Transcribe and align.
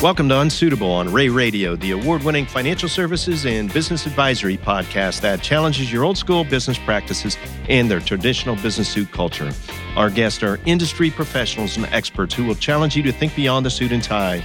Welcome 0.00 0.28
to 0.28 0.38
Unsuitable 0.38 0.92
on 0.92 1.12
Rea 1.12 1.28
Radio, 1.28 1.74
the 1.74 1.90
award 1.90 2.22
winning 2.22 2.46
financial 2.46 2.88
services 2.88 3.44
and 3.44 3.72
business 3.72 4.06
advisory 4.06 4.56
podcast 4.56 5.22
that 5.22 5.42
challenges 5.42 5.92
your 5.92 6.04
old 6.04 6.16
school 6.16 6.44
business 6.44 6.78
practices 6.78 7.36
and 7.68 7.90
their 7.90 7.98
traditional 7.98 8.54
business 8.54 8.88
suit 8.88 9.10
culture. 9.10 9.50
Our 9.96 10.08
guests 10.08 10.40
are 10.44 10.60
industry 10.66 11.10
professionals 11.10 11.76
and 11.76 11.84
experts 11.86 12.32
who 12.32 12.44
will 12.44 12.54
challenge 12.54 12.94
you 12.94 13.02
to 13.02 13.10
think 13.10 13.34
beyond 13.34 13.66
the 13.66 13.70
suit 13.70 13.90
and 13.90 14.00
tie 14.00 14.38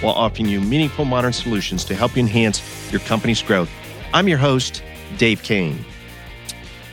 while 0.00 0.14
offering 0.14 0.46
you 0.46 0.60
meaningful 0.60 1.04
modern 1.04 1.32
solutions 1.32 1.84
to 1.86 1.96
help 1.96 2.14
you 2.14 2.20
enhance 2.20 2.62
your 2.92 3.00
company's 3.00 3.42
growth. 3.42 3.68
I'm 4.14 4.28
your 4.28 4.38
host, 4.38 4.80
Dave 5.18 5.42
Cain. 5.42 5.84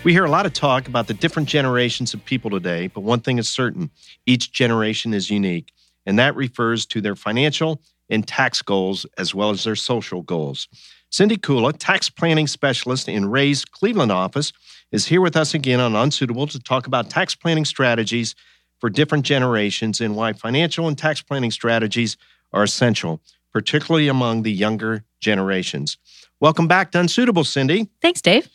We 0.03 0.11
hear 0.11 0.25
a 0.25 0.31
lot 0.31 0.47
of 0.47 0.53
talk 0.53 0.87
about 0.87 1.05
the 1.05 1.13
different 1.13 1.49
generations 1.49 2.15
of 2.15 2.25
people 2.25 2.49
today, 2.49 2.87
but 2.87 3.01
one 3.01 3.19
thing 3.19 3.37
is 3.37 3.47
certain 3.47 3.91
each 4.25 4.51
generation 4.51 5.13
is 5.13 5.29
unique, 5.29 5.71
and 6.07 6.17
that 6.17 6.35
refers 6.35 6.87
to 6.87 6.99
their 6.99 7.15
financial 7.15 7.79
and 8.09 8.27
tax 8.27 8.61
goals 8.61 9.05
as 9.17 9.33
well 9.33 9.49
as 9.49 9.63
their 9.63 9.75
social 9.75 10.21
goals. 10.21 10.67
Cindy 11.09 11.37
Kula, 11.37 11.73
tax 11.77 12.09
planning 12.09 12.47
specialist 12.47 13.07
in 13.07 13.29
Rea's 13.29 13.63
Cleveland 13.63 14.11
office, 14.11 14.51
is 14.91 15.07
here 15.07 15.21
with 15.21 15.35
us 15.35 15.53
again 15.53 15.79
on 15.79 15.95
Unsuitable 15.95 16.47
to 16.47 16.59
talk 16.59 16.87
about 16.87 17.09
tax 17.09 17.35
planning 17.35 17.65
strategies 17.65 18.35
for 18.79 18.89
different 18.89 19.25
generations 19.25 19.99
and 20.01 20.15
why 20.15 20.33
financial 20.33 20.87
and 20.87 20.97
tax 20.97 21.21
planning 21.21 21.51
strategies 21.51 22.17
are 22.53 22.63
essential, 22.63 23.21
particularly 23.51 24.07
among 24.07 24.43
the 24.43 24.51
younger 24.51 25.03
generations. 25.19 25.97
Welcome 26.39 26.67
back 26.67 26.91
to 26.91 26.99
Unsuitable, 26.99 27.43
Cindy. 27.43 27.89
Thanks, 28.01 28.21
Dave. 28.21 28.47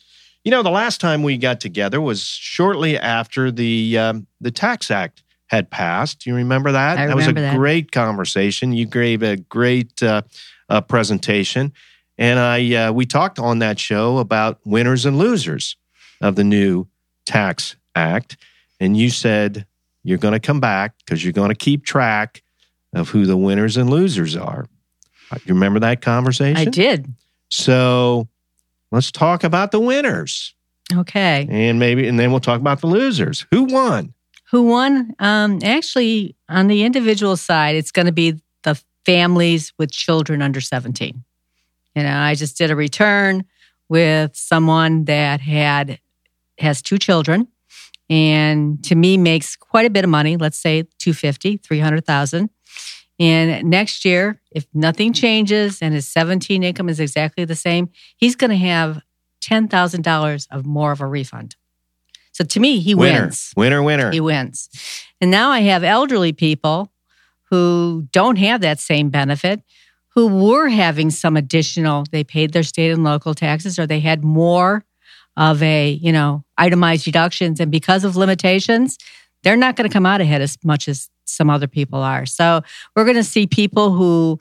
You 0.44 0.50
know, 0.50 0.62
the 0.62 0.70
last 0.70 1.00
time 1.00 1.22
we 1.22 1.36
got 1.36 1.60
together 1.60 2.00
was 2.00 2.22
shortly 2.22 2.98
after 2.98 3.50
the 3.50 3.98
um, 3.98 4.26
the 4.40 4.50
Tax 4.50 4.90
Act 4.90 5.21
had 5.52 5.70
passed. 5.70 6.20
Do 6.20 6.30
you 6.30 6.36
remember 6.36 6.72
that? 6.72 6.96
I 6.98 7.06
that 7.06 7.14
was 7.14 7.28
a 7.28 7.32
that. 7.34 7.54
great 7.56 7.92
conversation. 7.92 8.72
You 8.72 8.86
gave 8.86 9.22
a 9.22 9.36
great 9.36 10.02
uh, 10.02 10.22
uh, 10.70 10.80
presentation, 10.80 11.72
and 12.18 12.40
I 12.40 12.74
uh, 12.74 12.92
we 12.92 13.04
talked 13.06 13.38
on 13.38 13.58
that 13.60 13.78
show 13.78 14.16
about 14.18 14.58
winners 14.64 15.04
and 15.06 15.18
losers 15.18 15.76
of 16.22 16.36
the 16.36 16.42
new 16.44 16.86
Tax 17.26 17.76
Act, 17.94 18.38
and 18.80 18.96
you 18.96 19.10
said 19.10 19.66
you're 20.02 20.18
going 20.18 20.32
to 20.32 20.40
come 20.40 20.58
back 20.58 20.94
because 21.04 21.22
you're 21.22 21.34
going 21.34 21.50
to 21.50 21.54
keep 21.54 21.84
track 21.84 22.42
of 22.94 23.10
who 23.10 23.26
the 23.26 23.36
winners 23.36 23.76
and 23.76 23.88
losers 23.90 24.34
are. 24.34 24.66
Uh, 25.30 25.36
You 25.44 25.54
remember 25.54 25.80
that 25.80 26.00
conversation? 26.00 26.56
I 26.56 26.64
did. 26.64 27.12
So 27.50 28.26
let's 28.90 29.12
talk 29.12 29.44
about 29.44 29.70
the 29.70 29.78
winners 29.80 30.54
Okay. 30.92 31.46
and 31.50 31.78
maybe, 31.78 32.08
and 32.08 32.18
then 32.18 32.30
we'll 32.30 32.40
talk 32.40 32.58
about 32.60 32.80
the 32.80 32.86
losers. 32.86 33.46
Who 33.50 33.64
won? 33.64 34.14
Who 34.52 34.64
won? 34.64 35.14
Um, 35.18 35.60
actually, 35.64 36.36
on 36.46 36.66
the 36.66 36.82
individual 36.82 37.38
side, 37.38 37.74
it's 37.74 37.90
going 37.90 38.04
to 38.04 38.12
be 38.12 38.38
the 38.64 38.80
families 39.06 39.72
with 39.78 39.90
children 39.90 40.42
under 40.42 40.60
17. 40.60 41.24
You 41.96 42.02
know, 42.02 42.16
I 42.16 42.34
just 42.34 42.58
did 42.58 42.70
a 42.70 42.76
return 42.76 43.44
with 43.88 44.36
someone 44.36 45.06
that 45.06 45.40
had 45.40 45.98
has 46.58 46.82
two 46.82 46.98
children 46.98 47.48
and 48.10 48.84
to 48.84 48.94
me 48.94 49.16
makes 49.16 49.56
quite 49.56 49.86
a 49.86 49.90
bit 49.90 50.04
of 50.04 50.10
money, 50.10 50.36
let's 50.36 50.58
say 50.58 50.82
250, 50.98 51.56
300,000. 51.56 52.50
And 53.18 53.70
next 53.70 54.04
year, 54.04 54.38
if 54.50 54.66
nothing 54.74 55.14
changes 55.14 55.80
and 55.80 55.94
his 55.94 56.06
17 56.08 56.62
income 56.62 56.90
is 56.90 57.00
exactly 57.00 57.46
the 57.46 57.56
same, 57.56 57.88
he's 58.18 58.36
going 58.36 58.50
to 58.50 58.56
have 58.56 59.00
$10,000 59.42 60.46
of 60.50 60.66
more 60.66 60.92
of 60.92 61.00
a 61.00 61.06
refund. 61.06 61.56
So 62.32 62.44
to 62.44 62.60
me, 62.60 62.80
he 62.80 62.94
winner. 62.94 63.22
wins. 63.22 63.52
Winner, 63.56 63.82
winner. 63.82 64.10
He 64.10 64.20
wins. 64.20 64.68
And 65.20 65.30
now 65.30 65.50
I 65.50 65.60
have 65.60 65.84
elderly 65.84 66.32
people 66.32 66.90
who 67.50 68.08
don't 68.12 68.36
have 68.36 68.62
that 68.62 68.80
same 68.80 69.10
benefit, 69.10 69.62
who 70.14 70.26
were 70.26 70.68
having 70.68 71.10
some 71.10 71.36
additional, 71.36 72.04
they 72.10 72.24
paid 72.24 72.52
their 72.52 72.62
state 72.62 72.90
and 72.90 73.04
local 73.04 73.34
taxes 73.34 73.78
or 73.78 73.86
they 73.86 74.00
had 74.00 74.24
more 74.24 74.84
of 75.36 75.62
a, 75.62 75.90
you 75.90 76.12
know, 76.12 76.44
itemized 76.58 77.04
deductions. 77.04 77.60
And 77.60 77.70
because 77.70 78.04
of 78.04 78.16
limitations, 78.16 78.98
they're 79.42 79.56
not 79.56 79.76
going 79.76 79.88
to 79.88 79.92
come 79.92 80.06
out 80.06 80.20
ahead 80.20 80.42
as 80.42 80.58
much 80.64 80.88
as 80.88 81.08
some 81.24 81.50
other 81.50 81.66
people 81.66 82.00
are. 82.00 82.26
So 82.26 82.62
we're 82.94 83.04
going 83.04 83.16
to 83.16 83.24
see 83.24 83.46
people 83.46 83.92
who 83.92 84.38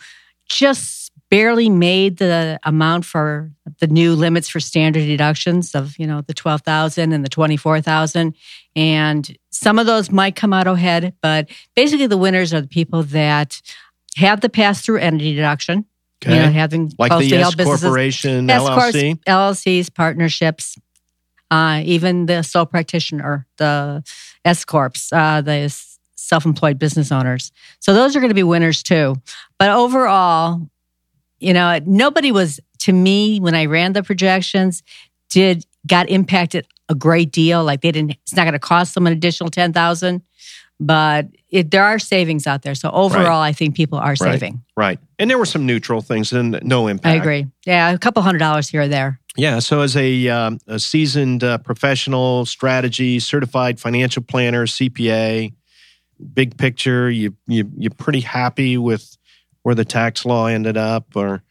just 0.47 1.00
barely 1.31 1.69
made 1.69 2.17
the 2.17 2.59
amount 2.63 3.05
for 3.05 3.49
the 3.79 3.87
new 3.87 4.13
limits 4.13 4.49
for 4.49 4.59
standard 4.59 5.05
deductions 5.05 5.73
of, 5.73 5.97
you 5.97 6.05
know, 6.05 6.21
the 6.21 6.33
12,000 6.33 7.13
and 7.13 7.25
the 7.25 7.29
24,000 7.29 8.35
and 8.75 9.37
some 9.49 9.79
of 9.79 9.85
those 9.85 10.11
might 10.11 10.35
come 10.35 10.53
out 10.53 10.67
ahead, 10.67 11.15
but 11.21 11.49
basically 11.75 12.05
the 12.05 12.17
winners 12.17 12.53
are 12.53 12.61
the 12.61 12.67
people 12.67 13.03
that 13.03 13.61
have 14.17 14.41
the 14.41 14.49
pass 14.49 14.81
through 14.81 14.97
entity 14.97 15.33
deduction, 15.33 15.85
okay. 16.23 16.35
you 16.35 16.41
know, 16.41 16.51
having 16.51 16.91
like 16.99 17.11
the 17.17 17.33
S. 17.33 17.55
Corporation, 17.55 18.47
LLC. 18.47 19.17
LLCs, 19.23 19.93
partnerships, 19.93 20.77
uh, 21.49 21.81
even 21.85 22.25
the 22.25 22.41
sole 22.41 22.65
practitioner, 22.65 23.47
the 23.57 24.03
S 24.43 24.65
corps, 24.65 24.91
uh, 25.13 25.39
the 25.39 25.73
self-employed 26.15 26.77
business 26.77 27.09
owners. 27.09 27.53
So 27.79 27.93
those 27.93 28.17
are 28.17 28.19
going 28.19 28.29
to 28.29 28.35
be 28.35 28.43
winners 28.43 28.83
too. 28.83 29.15
But 29.57 29.69
overall, 29.69 30.61
you 31.41 31.53
know, 31.53 31.79
nobody 31.85 32.31
was 32.31 32.59
to 32.79 32.93
me 32.93 33.39
when 33.39 33.55
I 33.55 33.65
ran 33.65 33.93
the 33.93 34.03
projections 34.03 34.83
did 35.29 35.65
got 35.87 36.09
impacted 36.09 36.67
a 36.89 36.95
great 36.95 37.31
deal. 37.31 37.63
Like 37.63 37.81
they 37.81 37.91
didn't. 37.91 38.11
It's 38.11 38.35
not 38.35 38.43
going 38.43 38.53
to 38.53 38.59
cost 38.59 38.93
them 38.93 39.07
an 39.07 39.13
additional 39.13 39.49
ten 39.49 39.73
thousand, 39.73 40.21
but 40.79 41.27
it, 41.49 41.71
there 41.71 41.83
are 41.83 41.99
savings 41.99 42.47
out 42.47 42.61
there. 42.61 42.75
So 42.75 42.89
overall, 42.91 43.41
I 43.41 43.53
think 43.53 43.75
people 43.75 43.97
are 43.97 44.15
saving. 44.15 44.63
Right. 44.77 44.99
And 45.19 45.29
there 45.29 45.37
were 45.37 45.45
some 45.45 45.65
neutral 45.65 46.01
things 46.01 46.31
and 46.31 46.59
no 46.63 46.87
impact. 46.87 47.13
I 47.13 47.15
agree. 47.15 47.47
Yeah, 47.65 47.91
a 47.91 47.97
couple 47.97 48.21
hundred 48.21 48.39
dollars 48.39 48.69
here 48.69 48.81
or 48.81 48.87
there. 48.87 49.19
Yeah. 49.37 49.59
So, 49.59 49.81
as 49.81 49.95
a, 49.95 50.27
um, 50.27 50.59
a 50.67 50.77
seasoned 50.77 51.43
uh, 51.43 51.57
professional, 51.59 52.45
strategy, 52.45 53.19
certified 53.19 53.79
financial 53.79 54.23
planner, 54.23 54.65
CPA, 54.65 55.53
big 56.33 56.57
picture, 56.57 57.09
you 57.09 57.35
you 57.47 57.69
you're 57.77 57.91
pretty 57.91 58.19
happy 58.19 58.77
with 58.77 59.17
where 59.63 59.75
the 59.75 59.85
tax 59.85 60.25
law 60.25 60.47
ended 60.47 60.77
up, 60.77 61.15
or 61.15 61.43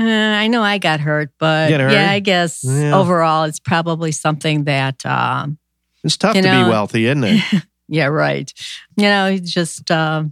Uh, 0.00 0.04
I 0.04 0.46
know 0.48 0.62
I 0.62 0.78
got 0.78 1.00
hurt, 1.00 1.30
but 1.38 1.68
got 1.70 1.80
hurt? 1.80 1.92
yeah, 1.92 2.10
I 2.10 2.18
guess 2.20 2.64
Yeah. 2.64 2.96
overall 2.96 3.44
it's 3.44 3.60
probably 3.60 4.10
something 4.12 4.64
that, 4.64 5.04
um, 5.04 5.58
it's 6.02 6.16
tough 6.16 6.34
to 6.34 6.42
know- 6.42 6.64
be 6.64 6.68
wealthy, 6.70 7.06
isn't 7.06 7.24
it? 7.24 7.40
yeah, 7.88 8.06
right. 8.06 8.52
You 8.96 9.04
know, 9.04 9.26
it's 9.26 9.52
just 9.52 9.90
uh, 9.90 10.24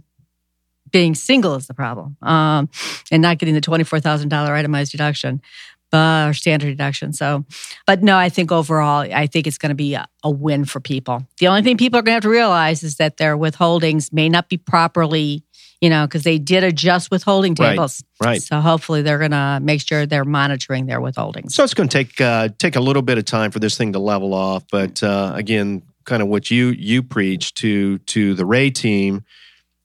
being 0.91 1.15
single 1.15 1.55
is 1.55 1.67
the 1.67 1.73
problem, 1.73 2.17
um, 2.21 2.69
and 3.11 3.21
not 3.21 3.37
getting 3.37 3.55
the 3.55 3.61
twenty 3.61 3.83
four 3.85 3.99
thousand 4.01 4.29
dollar 4.29 4.53
itemized 4.53 4.91
deduction, 4.91 5.41
but 5.89 6.27
or 6.27 6.33
standard 6.33 6.65
deduction. 6.67 7.13
So, 7.13 7.45
but 7.87 8.03
no, 8.03 8.17
I 8.17 8.27
think 8.29 8.51
overall, 8.51 8.99
I 9.01 9.27
think 9.27 9.47
it's 9.47 9.57
going 9.57 9.69
to 9.69 9.75
be 9.75 9.93
a, 9.93 10.05
a 10.23 10.29
win 10.29 10.65
for 10.65 10.81
people. 10.81 11.25
The 11.39 11.47
only 11.47 11.61
thing 11.61 11.77
people 11.77 11.99
are 11.99 12.01
going 12.01 12.11
to 12.11 12.15
have 12.15 12.23
to 12.23 12.29
realize 12.29 12.83
is 12.83 12.95
that 12.95 13.15
their 13.17 13.37
withholdings 13.37 14.11
may 14.11 14.27
not 14.27 14.49
be 14.49 14.57
properly, 14.57 15.43
you 15.81 15.89
know, 15.89 16.05
because 16.05 16.23
they 16.23 16.37
did 16.37 16.63
adjust 16.63 17.09
withholding 17.11 17.55
Right. 17.59 17.71
tables. 17.71 18.03
Right. 18.23 18.41
So 18.41 18.59
hopefully 18.61 19.01
they're 19.01 19.17
going 19.17 19.31
to 19.31 19.59
make 19.61 19.81
sure 19.81 20.05
they're 20.05 20.23
monitoring 20.23 20.85
their 20.85 20.99
withholdings. 21.01 21.51
So 21.51 21.63
it's 21.63 21.73
going 21.73 21.89
to 21.89 21.97
take 21.97 22.21
uh, 22.21 22.49
take 22.59 22.75
a 22.75 22.79
little 22.79 23.01
bit 23.01 23.17
of 23.17 23.25
time 23.25 23.51
for 23.51 23.59
this 23.59 23.77
thing 23.77 23.93
to 23.93 23.99
level 23.99 24.33
off, 24.33 24.63
but 24.71 25.01
uh, 25.03 25.33
again, 25.35 25.81
kind 26.05 26.21
of 26.21 26.27
what 26.27 26.49
you 26.51 26.67
you 26.67 27.03
preach 27.03 27.53
to 27.55 27.97
to 27.99 28.33
the 28.35 28.45
Rea 28.45 28.69
team 28.69 29.25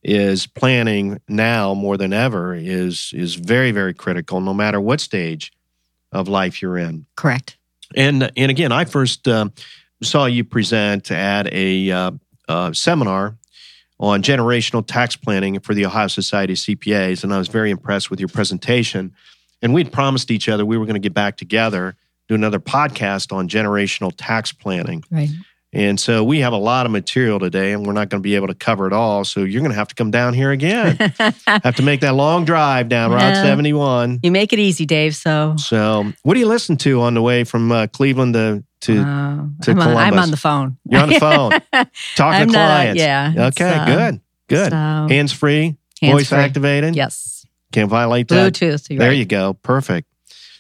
is 0.03 0.47
planning 0.47 1.21
now 1.29 1.75
more 1.75 1.97
than 1.97 2.13
ever 2.13 2.55
is 2.55 3.11
is 3.15 3.35
very 3.35 3.73
very 3.73 3.95
critical, 3.95 4.41
no 4.41 4.55
matter 4.55 4.81
what 4.81 5.01
stage 5.01 5.53
of 6.13 6.29
life 6.29 6.63
you're 6.63 6.79
in. 6.79 7.07
Correct. 7.17 7.57
And 7.95 8.31
and 8.37 8.51
again, 8.51 8.71
I 8.71 8.85
first 8.85 9.27
uh, 9.27 9.49
saw 10.03 10.27
you 10.27 10.45
present 10.45 11.11
at 11.11 11.53
a 11.53 11.91
uh, 11.91 12.11
uh, 12.49 12.73
seminar 12.73 13.37
on 13.99 14.23
generational 14.23 14.87
tax 14.87 15.17
planning 15.17 15.59
for 15.61 15.75
the 15.75 15.87
Ohio 15.87 16.09
Society 16.09 16.53
of 16.53 16.59
CPAs, 16.59 17.25
and 17.25 17.33
I 17.33 17.39
was 17.39 17.49
very 17.49 17.71
impressed 17.71 18.11
with 18.11 18.21
your 18.21 18.29
presentation. 18.29 19.15
And 19.63 19.73
we'd 19.73 19.91
promised 19.91 20.31
each 20.31 20.49
other 20.49 20.67
we 20.67 20.77
were 20.77 20.85
going 20.85 20.95
to 20.95 21.01
get 21.01 21.15
back 21.15 21.39
together, 21.39 21.97
do 22.29 22.35
another 22.35 22.61
podcast 22.61 23.33
on 23.33 23.49
generational 23.49 24.13
tax 24.15 24.53
planning. 24.53 25.03
Right. 25.11 25.31
And 25.73 25.99
so 25.99 26.25
we 26.25 26.41
have 26.41 26.53
a 26.53 26.59
lot 26.59 26.87
of 26.87 26.93
material 26.93 27.39
today, 27.39 27.73
and 27.73 27.87
we're 27.87 27.93
not 27.93 28.09
going 28.09 28.23
to 28.23 28.27
be 28.27 28.35
able 28.35 28.47
to 28.47 28.55
cover 28.55 28.87
it 28.87 28.93
all. 28.93 29.25
So 29.25 29.41
you're 29.41 29.61
going 29.61 29.73
to 29.73 29.77
have 29.77 29.89
to 29.89 29.95
come 29.95 30.11
down 30.11 30.33
here 30.33 30.51
again. 30.51 30.97
have 31.47 31.77
to 31.77 31.83
make 31.83 32.01
that 32.01 32.15
long 32.15 32.45
drive 32.45 32.89
down 32.89 33.11
Route 33.11 33.35
No. 33.35 33.43
71. 33.43 34.21
You 34.23 34.31
make 34.31 34.53
it 34.53 34.59
easy, 34.59 34.87
Dave. 34.87 35.15
So 35.17 35.55
So, 35.59 36.13
what 36.23 36.35
do 36.35 36.41
you 36.41 36.47
listen 36.47 36.77
to 36.79 37.03
on 37.03 37.15
the 37.15 37.23
way 37.23 37.45
from 37.45 37.73
uh, 37.73 37.89
Cleveland 37.89 38.35
to 38.35 38.65
to? 38.83 38.99
uh, 39.01 39.45
to 39.63 39.71
I'm, 39.73 39.81
on, 39.81 39.97
I'm 39.97 40.19
on 40.19 40.31
the 40.31 40.37
phone. 40.37 40.77
You're 40.89 41.03
on 41.03 41.09
the 41.09 41.21
phone 41.21 41.51
talking 42.17 42.49
to 42.49 42.53
not, 42.53 42.69
clients. 42.69 43.01
yeah, 43.01 43.33
Okay. 43.49 43.69
uh, 43.69 43.85
good. 43.87 44.21
Good. 44.49 44.71
So, 44.71 44.77
Hands 44.77 45.33
free. 45.33 45.77
Voice 46.03 46.11
hands-free. 46.31 46.39
activated. 46.39 46.95
Yes. 46.97 47.47
Can't 47.73 47.89
violate 47.91 48.29
that. 48.29 48.53
Bluetooth. 48.53 48.87
There 48.89 49.09
right. 49.09 49.17
you 49.17 49.25
go. 49.25 49.55
Perfect. 49.55 50.07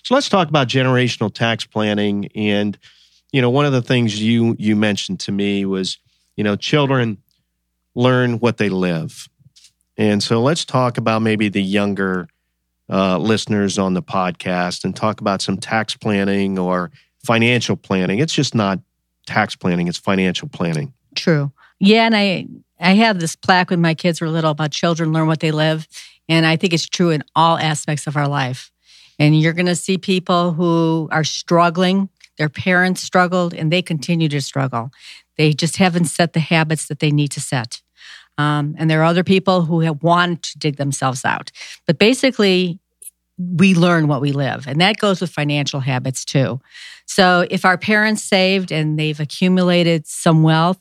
So 0.03 0.15
let's 0.15 0.29
talk 0.29 0.49
about 0.49 0.69
generational 0.69 1.33
tax 1.33 1.65
planning. 1.67 2.29
And 2.35 2.77
you 3.33 3.43
know, 3.43 3.51
one 3.51 3.67
of 3.67 3.73
the 3.73 3.83
things 3.83 4.21
you 4.21 4.57
you 4.59 4.77
mentioned 4.77 5.21
to 5.21 5.33
me 5.33 5.65
was, 5.67 5.99
you 6.37 6.45
know, 6.45 6.57
children 6.57 7.19
learn 7.95 8.39
what 8.39 8.57
they 8.57 8.69
live. 8.69 9.29
And 9.99 10.23
so 10.23 10.41
let's 10.43 10.65
talk 10.65 10.99
about 10.99 11.23
maybe 11.23 11.49
the 11.49 11.63
younger 11.63 12.29
uh, 12.91 13.19
listeners 13.19 13.79
on 13.79 13.95
the 13.95 14.03
podcast 14.03 14.85
and 14.85 14.95
talk 14.95 15.21
about 15.21 15.43
some 15.43 15.57
tax 15.59 15.97
planning 15.97 16.59
or 16.59 16.91
financial 17.27 17.77
planning. 17.77 18.19
It's 18.19 18.33
just 18.33 18.55
not 18.55 18.79
tax 19.27 19.57
planning, 19.57 19.89
it's 19.89 19.99
financial 19.99 20.49
planning. 20.49 20.93
True. 21.15 21.53
Yeah, 21.81 22.07
and 22.07 22.17
I 22.17 22.47
I 22.79 22.93
have 22.93 23.21
this 23.21 23.37
plaque 23.37 23.71
when 23.71 23.81
my 23.81 23.95
kids 23.95 24.21
were 24.21 24.29
little 24.29 24.51
about 24.51 24.71
children 24.71 25.13
learn 25.13 25.27
what 25.27 25.41
they 25.41 25.51
live, 25.51 25.87
and 26.29 26.47
I 26.47 26.57
think 26.57 26.73
it's 26.73 26.89
true 26.89 27.11
in 27.11 27.23
all 27.35 27.59
aspects 27.59 28.07
of 28.07 28.17
our 28.17 28.29
life. 28.29 28.71
And 29.19 29.39
you're 29.39 29.55
going 29.55 29.67
to 29.67 29.77
see 29.77 29.97
people 29.97 30.53
who 30.53 31.09
are 31.11 31.25
struggling, 31.25 32.11
their 32.37 32.51
parents 32.51 33.03
struggled 33.03 33.55
and 33.55 33.73
they 33.73 33.81
continue 33.81 34.29
to 34.29 34.43
struggle. 34.43 34.91
They 35.39 35.53
just 35.53 35.79
haven't 35.79 36.07
set 36.07 36.33
the 36.33 36.41
habits 36.41 36.87
that 36.89 36.99
they 36.99 37.11
need 37.11 37.31
to 37.33 37.41
set. 37.41 37.81
Um, 38.39 38.75
and 38.79 38.91
there 38.91 39.01
are 39.01 39.05
other 39.05 39.25
people 39.25 39.63
who 39.63 39.81
have 39.81 40.03
wanted 40.03 40.43
to 40.43 40.59
dig 40.59 40.77
themselves 40.77 41.25
out. 41.25 41.51
But 41.87 41.99
basically, 41.99 42.79
we 43.39 43.75
learn 43.75 44.09
what 44.09 44.21
we 44.21 44.33
live. 44.33 44.67
And 44.67 44.81
that 44.81 44.99
goes 44.99 45.21
with 45.21 45.31
financial 45.31 45.81
habits 45.81 46.25
too. 46.25 46.61
So 47.07 47.47
if 47.51 47.65
our 47.65 47.79
parents 47.79 48.23
saved 48.23 48.73
and 48.73 48.99
they've 48.99 49.21
accumulated 49.21 50.07
some 50.07 50.43
wealth, 50.43 50.79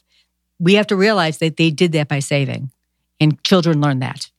we 0.59 0.75
have 0.75 0.87
to 0.87 0.95
realize 0.95 1.39
that 1.39 1.57
they 1.57 1.69
did 1.69 1.91
that 1.93 2.07
by 2.07 2.19
saving. 2.19 2.71
And 3.19 3.41
children 3.43 3.81
learn 3.81 3.99
that. 3.99 4.29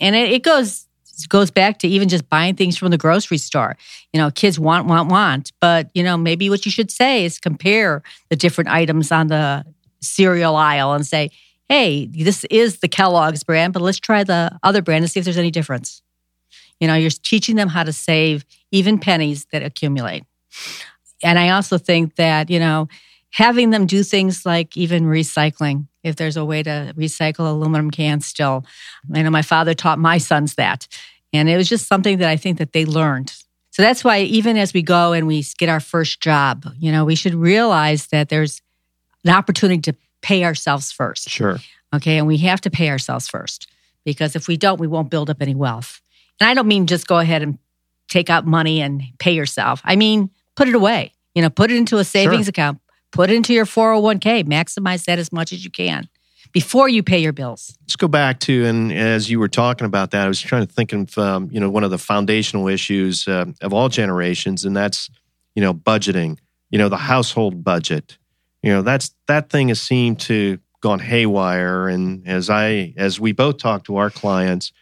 And 0.00 0.14
it, 0.14 0.30
it 0.32 0.42
goes 0.42 0.86
goes 1.28 1.50
back 1.50 1.78
to 1.78 1.88
even 1.88 2.10
just 2.10 2.28
buying 2.28 2.54
things 2.54 2.76
from 2.76 2.90
the 2.90 2.98
grocery 2.98 3.38
store. 3.38 3.76
You 4.12 4.20
know, 4.20 4.30
kids 4.30 4.58
want, 4.58 4.86
want, 4.86 5.10
want. 5.10 5.50
But, 5.60 5.88
you 5.94 6.02
know, 6.02 6.18
maybe 6.18 6.50
what 6.50 6.66
you 6.66 6.70
should 6.70 6.90
say 6.90 7.24
is 7.24 7.38
compare 7.38 8.02
the 8.28 8.36
different 8.36 8.68
items 8.68 9.10
on 9.10 9.28
the 9.28 9.64
cereal 10.02 10.56
aisle 10.56 10.92
and 10.92 11.06
say, 11.06 11.30
hey, 11.68 12.06
this 12.06 12.44
is 12.44 12.80
the 12.80 12.88
Kellogg's 12.88 13.44
brand, 13.44 13.72
but 13.72 13.80
let's 13.80 13.98
try 13.98 14.24
the 14.24 14.50
other 14.62 14.82
brand 14.82 15.04
and 15.04 15.10
see 15.10 15.20
if 15.20 15.24
there's 15.24 15.38
any 15.38 15.50
difference. 15.50 16.02
You 16.80 16.86
know, 16.88 16.94
you're 16.94 17.10
teaching 17.10 17.56
them 17.56 17.68
how 17.68 17.84
to 17.84 17.92
save 17.92 18.44
even 18.70 18.98
pennies 18.98 19.46
that 19.52 19.62
accumulate. 19.62 20.24
And 21.22 21.38
I 21.38 21.50
also 21.50 21.78
think 21.78 22.16
that, 22.16 22.50
you 22.50 22.58
know, 22.58 22.88
having 23.30 23.70
them 23.70 23.86
do 23.86 24.02
things 24.02 24.46
like 24.46 24.76
even 24.76 25.04
recycling, 25.04 25.86
if 26.02 26.16
there's 26.16 26.36
a 26.36 26.44
way 26.44 26.62
to 26.62 26.92
recycle 26.96 27.50
aluminum 27.50 27.90
cans 27.90 28.26
still. 28.26 28.64
I 29.12 29.22
know 29.22 29.30
my 29.30 29.42
father 29.42 29.74
taught 29.74 29.98
my 29.98 30.18
sons 30.18 30.54
that. 30.54 30.86
And 31.32 31.48
it 31.48 31.56
was 31.56 31.68
just 31.68 31.86
something 31.86 32.18
that 32.18 32.28
I 32.28 32.36
think 32.36 32.58
that 32.58 32.72
they 32.72 32.84
learned. 32.84 33.34
So 33.70 33.82
that's 33.82 34.02
why 34.02 34.20
even 34.20 34.56
as 34.56 34.72
we 34.72 34.80
go 34.80 35.12
and 35.12 35.26
we 35.26 35.44
get 35.58 35.68
our 35.68 35.80
first 35.80 36.20
job, 36.20 36.66
you 36.78 36.90
know, 36.90 37.04
we 37.04 37.14
should 37.14 37.34
realize 37.34 38.06
that 38.06 38.30
there's 38.30 38.62
an 39.24 39.30
opportunity 39.34 39.82
to 39.82 39.94
pay 40.22 40.44
ourselves 40.44 40.90
first. 40.90 41.28
Sure. 41.28 41.58
Okay. 41.94 42.16
And 42.16 42.26
we 42.26 42.38
have 42.38 42.60
to 42.62 42.70
pay 42.70 42.88
ourselves 42.88 43.28
first 43.28 43.66
because 44.04 44.34
if 44.34 44.48
we 44.48 44.56
don't, 44.56 44.80
we 44.80 44.86
won't 44.86 45.10
build 45.10 45.28
up 45.28 45.42
any 45.42 45.54
wealth. 45.54 46.00
And 46.40 46.48
I 46.48 46.54
don't 46.54 46.68
mean 46.68 46.86
just 46.86 47.06
go 47.06 47.18
ahead 47.18 47.42
and 47.42 47.58
take 48.08 48.30
out 48.30 48.46
money 48.46 48.80
and 48.80 49.02
pay 49.18 49.32
yourself. 49.32 49.80
I 49.84 49.96
mean, 49.96 50.30
put 50.54 50.68
it 50.68 50.74
away. 50.74 51.12
You 51.34 51.42
know, 51.42 51.50
put 51.50 51.70
it 51.70 51.76
into 51.76 51.98
a 51.98 52.04
savings 52.04 52.46
sure. 52.46 52.50
account, 52.50 52.80
put 53.12 53.30
it 53.30 53.36
into 53.36 53.52
your 53.52 53.66
401k, 53.66 54.44
maximize 54.44 55.04
that 55.04 55.18
as 55.18 55.32
much 55.32 55.52
as 55.52 55.64
you 55.64 55.70
can 55.70 56.08
before 56.52 56.88
you 56.88 57.02
pay 57.02 57.18
your 57.18 57.34
bills. 57.34 57.76
Let's 57.82 57.96
go 57.96 58.08
back 58.08 58.40
to, 58.40 58.64
and 58.64 58.90
as 58.90 59.28
you 59.28 59.38
were 59.38 59.48
talking 59.48 59.84
about 59.84 60.12
that, 60.12 60.24
I 60.24 60.28
was 60.28 60.40
trying 60.40 60.66
to 60.66 60.72
think 60.72 60.92
of, 60.94 61.18
um, 61.18 61.50
you 61.52 61.60
know, 61.60 61.68
one 61.68 61.84
of 61.84 61.90
the 61.90 61.98
foundational 61.98 62.68
issues 62.68 63.28
uh, 63.28 63.46
of 63.60 63.74
all 63.74 63.90
generations, 63.90 64.64
and 64.64 64.74
that's, 64.74 65.10
you 65.54 65.60
know, 65.60 65.74
budgeting, 65.74 66.38
you 66.70 66.78
know, 66.78 66.88
the 66.88 66.96
household 66.96 67.62
budget. 67.62 68.16
You 68.62 68.72
know, 68.72 68.82
that's 68.82 69.14
that 69.26 69.50
thing 69.50 69.68
has 69.68 69.80
seemed 69.82 70.20
to 70.20 70.58
gone 70.80 70.98
haywire. 70.98 71.88
And 71.88 72.26
as 72.26 72.48
I, 72.48 72.94
as 72.96 73.20
we 73.20 73.32
both 73.32 73.58
talk 73.58 73.84
to 73.84 73.96
our 73.96 74.10
clients, 74.10 74.72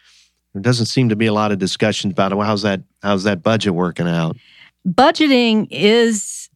there 0.55 0.61
doesn't 0.61 0.85
seem 0.85 1.09
to 1.09 1.17
be 1.17 1.25
a 1.25 1.33
lot 1.33 1.51
of 1.51 1.59
discussions 1.59 2.13
about 2.13 2.33
well, 2.33 2.47
how's 2.47 2.61
that, 2.61 2.79
how's 3.03 3.23
that 3.23 3.43
budget 3.43 3.73
working 3.73 4.07
out? 4.07 4.37
Budgeting 4.87 5.67
is 5.69 6.49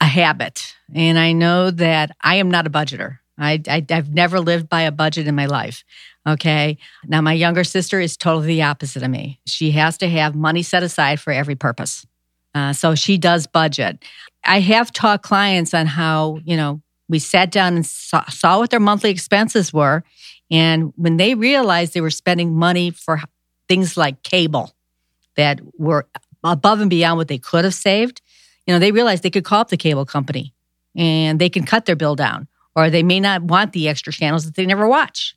a 0.00 0.06
habit. 0.06 0.74
And 0.94 1.18
I 1.18 1.32
know 1.32 1.70
that 1.70 2.12
I 2.22 2.36
am 2.36 2.50
not 2.50 2.66
a 2.66 2.70
budgeter. 2.70 3.18
I, 3.36 3.60
I, 3.68 3.84
have 3.90 4.14
never 4.14 4.40
lived 4.40 4.70
by 4.70 4.82
a 4.82 4.92
budget 4.92 5.26
in 5.26 5.34
my 5.34 5.44
life. 5.44 5.84
Okay. 6.26 6.78
Now, 7.04 7.20
my 7.20 7.34
younger 7.34 7.64
sister 7.64 8.00
is 8.00 8.16
totally 8.16 8.46
the 8.46 8.62
opposite 8.62 9.02
of 9.02 9.10
me. 9.10 9.40
She 9.46 9.72
has 9.72 9.98
to 9.98 10.08
have 10.08 10.34
money 10.34 10.62
set 10.62 10.82
aside 10.82 11.20
for 11.20 11.30
every 11.30 11.54
purpose. 11.54 12.06
Uh, 12.54 12.72
so 12.72 12.94
she 12.94 13.18
does 13.18 13.46
budget. 13.46 14.02
I 14.46 14.60
have 14.60 14.90
taught 14.90 15.22
clients 15.22 15.74
on 15.74 15.84
how, 15.86 16.40
you 16.44 16.56
know, 16.56 16.80
we 17.10 17.18
sat 17.18 17.50
down 17.50 17.74
and 17.74 17.84
saw, 17.84 18.24
saw 18.30 18.60
what 18.60 18.70
their 18.70 18.80
monthly 18.80 19.10
expenses 19.10 19.70
were. 19.70 20.02
And 20.50 20.92
when 20.96 21.16
they 21.16 21.34
realized 21.34 21.92
they 21.92 22.00
were 22.00 22.10
spending 22.10 22.54
money 22.54 22.90
for 22.90 23.20
things 23.68 23.96
like 23.96 24.22
cable 24.22 24.74
that 25.36 25.60
were 25.78 26.06
above 26.42 26.80
and 26.80 26.90
beyond 26.90 27.16
what 27.16 27.28
they 27.28 27.38
could 27.38 27.64
have 27.64 27.74
saved, 27.74 28.20
you 28.66 28.74
know, 28.74 28.78
they 28.78 28.92
realized 28.92 29.22
they 29.22 29.30
could 29.30 29.44
call 29.44 29.60
up 29.60 29.68
the 29.68 29.76
cable 29.76 30.04
company 30.04 30.54
and 30.96 31.38
they 31.38 31.48
can 31.48 31.64
cut 31.64 31.86
their 31.86 31.96
bill 31.96 32.14
down, 32.14 32.48
or 32.76 32.90
they 32.90 33.02
may 33.02 33.20
not 33.20 33.42
want 33.42 33.72
the 33.72 33.88
extra 33.88 34.12
channels 34.12 34.44
that 34.44 34.54
they 34.54 34.66
never 34.66 34.86
watch. 34.86 35.34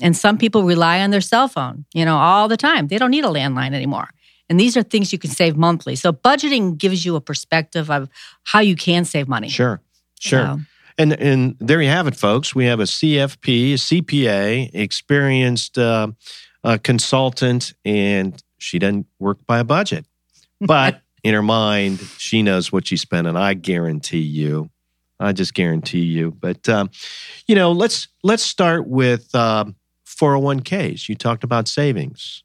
And 0.00 0.16
some 0.16 0.38
people 0.38 0.62
rely 0.62 1.00
on 1.00 1.10
their 1.10 1.20
cell 1.20 1.48
phone, 1.48 1.84
you 1.92 2.04
know, 2.04 2.16
all 2.16 2.48
the 2.48 2.56
time. 2.56 2.88
They 2.88 2.98
don't 2.98 3.10
need 3.10 3.24
a 3.24 3.28
landline 3.28 3.74
anymore. 3.74 4.08
And 4.48 4.58
these 4.58 4.76
are 4.76 4.82
things 4.82 5.12
you 5.12 5.18
can 5.18 5.30
save 5.30 5.56
monthly. 5.56 5.96
So 5.96 6.12
budgeting 6.12 6.76
gives 6.76 7.04
you 7.04 7.16
a 7.16 7.20
perspective 7.20 7.90
of 7.90 8.08
how 8.44 8.60
you 8.60 8.76
can 8.76 9.04
save 9.04 9.28
money. 9.28 9.48
Sure. 9.48 9.80
Sure. 10.18 10.46
So, 10.46 10.60
and 10.98 11.12
and 11.14 11.56
there 11.58 11.80
you 11.80 11.88
have 11.88 12.06
it, 12.06 12.16
folks. 12.16 12.54
We 12.54 12.66
have 12.66 12.80
a 12.80 12.84
CFP, 12.84 13.72
a 13.72 13.76
CPA, 13.76 14.70
experienced 14.74 15.78
uh, 15.78 16.08
uh, 16.64 16.78
consultant, 16.82 17.72
and 17.84 18.42
she 18.58 18.78
doesn't 18.78 19.06
work 19.18 19.38
by 19.46 19.58
a 19.58 19.64
budget. 19.64 20.06
But 20.60 21.00
in 21.24 21.34
her 21.34 21.42
mind, 21.42 22.00
she 22.18 22.42
knows 22.42 22.72
what 22.72 22.86
she 22.86 22.96
spent, 22.96 23.26
and 23.26 23.38
I 23.38 23.54
guarantee 23.54 24.18
you. 24.18 24.70
I 25.20 25.32
just 25.32 25.54
guarantee 25.54 26.00
you. 26.00 26.32
But 26.32 26.68
um, 26.68 26.90
you 27.46 27.54
know, 27.54 27.72
let's 27.72 28.08
let's 28.22 28.42
start 28.42 28.86
with 28.86 29.34
um, 29.34 29.76
401ks. 30.06 31.08
You 31.08 31.14
talked 31.14 31.44
about 31.44 31.68
savings. 31.68 32.42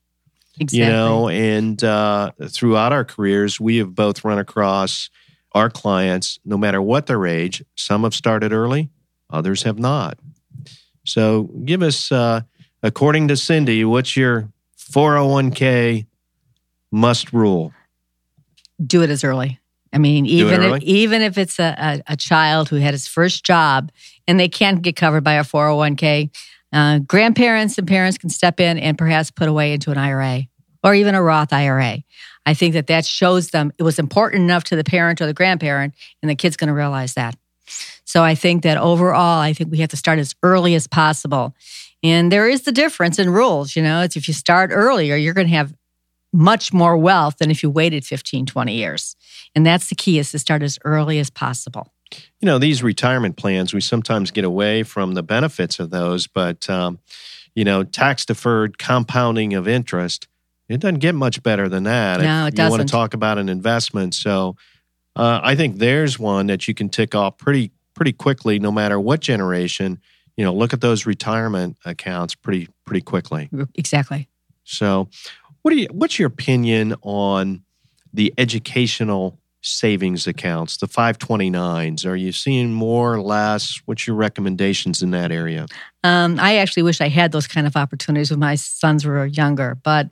Exactly. 0.59 0.79
You 0.79 0.91
know, 0.91 1.29
and 1.29 1.83
uh, 1.83 2.31
throughout 2.47 2.91
our 2.91 3.05
careers, 3.05 3.59
we 3.59 3.77
have 3.77 3.93
both 3.93 4.23
run 4.23 4.39
across 4.39 5.09
our 5.53 5.69
clients, 5.69 6.39
no 6.45 6.57
matter 6.57 6.81
what 6.81 7.05
their 7.05 7.25
age. 7.25 7.63
Some 7.75 8.03
have 8.03 8.15
started 8.15 8.53
early, 8.53 8.89
others 9.29 9.63
have 9.63 9.77
not. 9.79 10.17
So, 11.05 11.43
give 11.63 11.83
us, 11.83 12.11
uh, 12.11 12.41
according 12.83 13.27
to 13.29 13.37
Cindy, 13.37 13.83
what's 13.85 14.15
your 14.15 14.49
401k 14.77 16.05
must 16.91 17.33
rule? 17.33 17.73
do 18.85 19.01
it 19.01 19.09
as 19.09 19.23
early. 19.23 19.59
I 19.93 19.99
mean, 19.99 20.25
even 20.25 20.61
if, 20.61 20.83
even 20.83 21.21
if 21.21 21.37
it's 21.37 21.59
a, 21.59 21.75
a, 22.07 22.13
a, 22.13 22.17
child 22.17 22.69
who 22.69 22.75
had 22.75 22.93
his 22.93 23.07
first 23.07 23.43
job 23.43 23.91
and 24.27 24.39
they 24.39 24.49
can't 24.49 24.81
get 24.81 24.95
covered 24.95 25.23
by 25.23 25.33
a 25.33 25.43
401k, 25.43 26.29
uh, 26.73 26.99
grandparents 26.99 27.77
and 27.77 27.87
parents 27.87 28.17
can 28.17 28.29
step 28.29 28.59
in 28.59 28.77
and 28.77 28.97
perhaps 28.97 29.31
put 29.31 29.47
away 29.47 29.73
into 29.73 29.89
an 29.91 29.97
IRA 29.97 30.43
or 30.83 30.93
even 30.93 31.15
a 31.15 31.23
Roth 31.23 31.53
IRA. 31.53 32.03
I 32.45 32.53
think 32.53 32.73
that 32.73 32.87
that 32.87 33.05
shows 33.05 33.49
them 33.49 33.71
it 33.77 33.83
was 33.83 33.97
important 33.97 34.43
enough 34.43 34.65
to 34.65 34.75
the 34.75 34.83
parent 34.83 35.21
or 35.21 35.25
the 35.25 35.33
grandparent, 35.33 35.93
and 36.21 36.29
the 36.29 36.35
kid's 36.35 36.57
going 36.57 36.69
to 36.69 36.73
realize 36.73 37.13
that. 37.15 37.35
So 38.05 38.23
I 38.23 38.35
think 38.35 38.63
that 38.63 38.77
overall, 38.77 39.39
I 39.39 39.53
think 39.53 39.71
we 39.71 39.79
have 39.79 39.89
to 39.89 39.97
start 39.97 40.19
as 40.19 40.35
early 40.43 40.75
as 40.75 40.87
possible. 40.87 41.55
And 42.03 42.31
there 42.31 42.47
is 42.47 42.63
the 42.63 42.71
difference 42.71 43.19
in 43.19 43.29
rules. 43.29 43.75
You 43.75 43.83
know, 43.83 44.01
it's 44.01 44.15
if 44.15 44.27
you 44.27 44.33
start 44.33 44.69
earlier, 44.73 45.15
you're 45.15 45.33
going 45.33 45.47
to 45.47 45.55
have 45.55 45.73
much 46.33 46.73
more 46.73 46.97
wealth 46.97 47.37
than 47.37 47.49
if 47.49 47.63
you 47.63 47.69
waited 47.69 48.05
15, 48.05 48.45
20 48.45 48.73
years. 48.73 49.15
And 49.55 49.65
that's 49.65 49.89
the 49.89 49.95
key 49.95 50.19
is 50.19 50.31
to 50.31 50.39
start 50.39 50.61
as 50.61 50.77
early 50.85 51.19
as 51.19 51.29
possible. 51.29 51.91
You 52.39 52.45
know, 52.45 52.59
these 52.59 52.83
retirement 52.83 53.37
plans, 53.37 53.73
we 53.73 53.81
sometimes 53.81 54.31
get 54.31 54.45
away 54.45 54.83
from 54.83 55.13
the 55.13 55.23
benefits 55.23 55.79
of 55.79 55.89
those, 55.89 56.27
but, 56.27 56.69
um, 56.69 56.99
you 57.55 57.65
know, 57.65 57.83
tax 57.83 58.25
deferred 58.25 58.77
compounding 58.77 59.53
of 59.55 59.67
interest, 59.67 60.27
it 60.69 60.79
doesn't 60.79 60.99
get 60.99 61.15
much 61.15 61.41
better 61.43 61.67
than 61.69 61.83
that. 61.83 62.21
No, 62.21 62.43
it 62.43 62.45
you 62.45 62.51
doesn't. 62.51 62.65
You 62.65 62.77
want 62.77 62.87
to 62.87 62.91
talk 62.91 63.13
about 63.13 63.37
an 63.37 63.49
investment. 63.49 64.13
So 64.13 64.55
uh, 65.15 65.39
I 65.43 65.55
think 65.55 65.77
there's 65.77 66.19
one 66.19 66.47
that 66.47 66.67
you 66.67 66.73
can 66.73 66.89
tick 66.89 67.15
off 67.15 67.37
pretty, 67.37 67.71
pretty 67.93 68.13
quickly, 68.13 68.59
no 68.59 68.71
matter 68.71 68.99
what 68.99 69.21
generation. 69.21 69.99
You 70.37 70.45
know, 70.45 70.53
look 70.53 70.71
at 70.71 70.81
those 70.81 71.05
retirement 71.05 71.77
accounts 71.83 72.35
pretty, 72.35 72.69
pretty 72.85 73.01
quickly. 73.01 73.49
Exactly. 73.75 74.29
So, 74.63 75.09
what 75.61 75.71
do 75.71 75.77
you, 75.77 75.87
what's 75.91 76.17
your 76.19 76.27
opinion 76.27 76.95
on 77.01 77.63
the 78.13 78.33
educational 78.37 79.39
savings 79.61 80.27
accounts, 80.27 80.77
the 80.77 80.87
529s? 80.87 82.05
Are 82.05 82.15
you 82.15 82.31
seeing 82.31 82.73
more 82.73 83.13
or 83.13 83.21
less? 83.21 83.81
What's 83.85 84.07
your 84.07 84.15
recommendations 84.15 85.01
in 85.01 85.11
that 85.11 85.31
area? 85.31 85.67
Um, 86.03 86.39
I 86.39 86.57
actually 86.57 86.83
wish 86.83 87.01
I 87.01 87.09
had 87.09 87.31
those 87.31 87.47
kind 87.47 87.67
of 87.67 87.75
opportunities 87.75 88.31
when 88.31 88.39
my 88.39 88.55
sons 88.55 89.05
were 89.05 89.25
younger, 89.25 89.75
but 89.83 90.09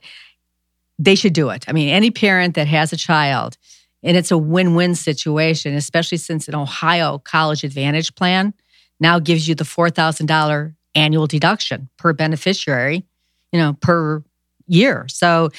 they 0.98 1.14
should 1.14 1.32
do 1.32 1.50
it. 1.50 1.64
I 1.68 1.72
mean, 1.72 1.88
any 1.88 2.10
parent 2.10 2.54
that 2.54 2.66
has 2.66 2.92
a 2.92 2.96
child, 2.96 3.56
and 4.02 4.16
it's 4.16 4.30
a 4.30 4.38
win 4.38 4.74
win 4.74 4.94
situation, 4.94 5.74
especially 5.74 6.18
since 6.18 6.48
an 6.48 6.54
Ohio 6.54 7.18
College 7.18 7.64
Advantage 7.64 8.14
plan 8.14 8.54
now 9.00 9.18
gives 9.18 9.48
you 9.48 9.54
the 9.54 9.64
$4,000 9.64 10.74
annual 10.94 11.26
deduction 11.26 11.88
per 11.98 12.12
beneficiary 12.12 13.04
you 13.52 13.62
know, 13.62 13.72
per 13.74 14.22
year. 14.66 15.06
So 15.08 15.50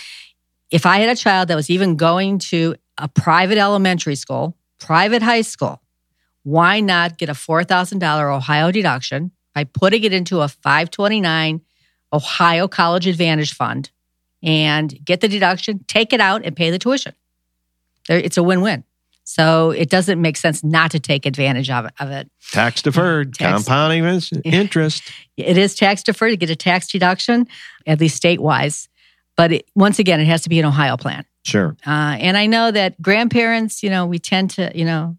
if 0.70 0.86
I 0.86 1.00
had 1.00 1.10
a 1.10 1.16
child 1.16 1.48
that 1.48 1.56
was 1.56 1.70
even 1.70 1.96
going 1.96 2.40
to 2.40 2.76
a 2.98 3.08
private 3.08 3.58
elementary 3.58 4.16
school, 4.16 4.56
private 4.80 5.22
high 5.22 5.42
school, 5.42 5.82
why 6.44 6.80
not 6.80 7.18
get 7.18 7.30
a 7.30 7.34
$4,000 7.34 8.36
Ohio 8.36 8.72
deduction 8.72 9.32
by 9.54 9.64
putting 9.64 10.04
it 10.04 10.14
into 10.14 10.42
a 10.42 10.48
529 10.48 11.62
Ohio 12.14 12.68
College 12.68 13.08
Advantage 13.08 13.54
Fund 13.54 13.90
and 14.44 15.04
get 15.04 15.22
the 15.22 15.28
deduction, 15.28 15.84
take 15.88 16.14
it 16.14 16.22
out, 16.22 16.46
and 16.46 16.56
pay 16.56 16.70
the 16.70 16.80
tuition? 16.80 17.14
It's 18.08 18.38
a 18.38 18.44
win 18.44 18.62
win. 18.62 18.84
So 19.30 19.72
it 19.72 19.90
doesn't 19.90 20.22
make 20.22 20.38
sense 20.38 20.64
not 20.64 20.90
to 20.92 21.02
take 21.02 21.26
advantage 21.26 21.70
of, 21.70 21.90
of 22.00 22.12
it. 22.12 22.32
Tax 22.52 22.82
deferred, 22.82 23.34
tax, 23.34 23.66
compounding 23.66 24.06
interest. 24.46 25.04
It 25.36 25.56
is 25.56 25.76
tax 25.76 26.02
deferred 26.02 26.32
to 26.32 26.38
get 26.38 26.50
a 26.50 26.56
tax 26.56 26.88
deduction, 26.88 27.46
at 27.86 28.00
least 28.00 28.16
state 28.16 28.40
wise. 28.40 28.90
But 29.36 29.52
it, 29.52 29.70
once 29.76 30.00
again, 30.00 30.20
it 30.20 30.26
has 30.26 30.42
to 30.44 30.50
be 30.50 30.60
an 30.60 30.66
Ohio 30.66 30.98
plan. 30.98 31.26
Sure. 31.44 31.76
Uh, 31.86 32.18
and 32.20 32.38
I 32.38 32.48
know 32.48 32.72
that 32.72 33.00
grandparents, 33.02 33.84
you 33.84 33.90
know, 33.92 34.08
we 34.08 34.18
tend 34.18 34.52
to, 34.52 34.72
you 34.74 34.86
know, 34.86 35.18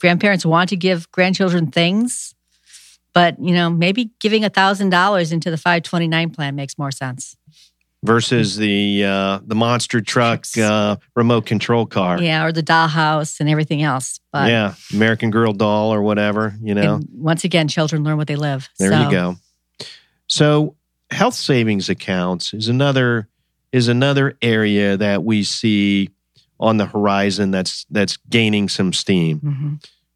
grandparents 0.00 0.44
want 0.44 0.68
to 0.70 0.76
give 0.76 1.10
grandchildren 1.12 1.70
things, 1.70 2.34
but, 3.14 3.40
you 3.40 3.54
know, 3.54 3.70
maybe 3.70 4.10
giving 4.20 4.44
a 4.44 4.50
$1,000 4.50 5.32
into 5.32 5.50
the 5.50 5.56
529 5.56 6.30
plan 6.30 6.54
makes 6.54 6.76
more 6.76 6.90
sense 6.90 7.36
versus 8.06 8.56
the 8.56 9.04
uh, 9.04 9.40
the 9.44 9.54
monster 9.54 10.00
truck 10.00 10.46
uh, 10.56 10.96
remote 11.14 11.46
control 11.46 11.84
car. 11.86 12.22
Yeah, 12.22 12.44
or 12.44 12.52
the 12.52 12.62
dollhouse 12.62 13.40
and 13.40 13.48
everything 13.48 13.82
else. 13.82 14.20
But 14.32 14.48
yeah, 14.48 14.74
American 14.92 15.30
Girl 15.30 15.52
doll 15.52 15.92
or 15.92 16.02
whatever. 16.02 16.54
You 16.62 16.74
know. 16.74 17.00
once 17.12 17.44
again, 17.44 17.68
children 17.68 18.04
learn 18.04 18.16
what 18.16 18.28
they 18.28 18.36
live. 18.36 18.68
There 18.78 18.90
so. 18.90 19.02
you 19.02 19.10
go. 19.10 19.36
So 20.28 20.76
health 21.10 21.34
savings 21.34 21.88
accounts 21.88 22.54
is 22.54 22.68
another 22.68 23.28
is 23.72 23.88
another 23.88 24.36
area 24.40 24.96
that 24.96 25.24
we 25.24 25.42
see 25.42 26.10
on 26.58 26.76
the 26.78 26.86
horizon 26.86 27.50
that's 27.50 27.84
that's 27.90 28.16
gaining 28.28 28.68
some 28.68 28.92
steam. 28.92 29.40
Mm-hmm. 29.40 29.74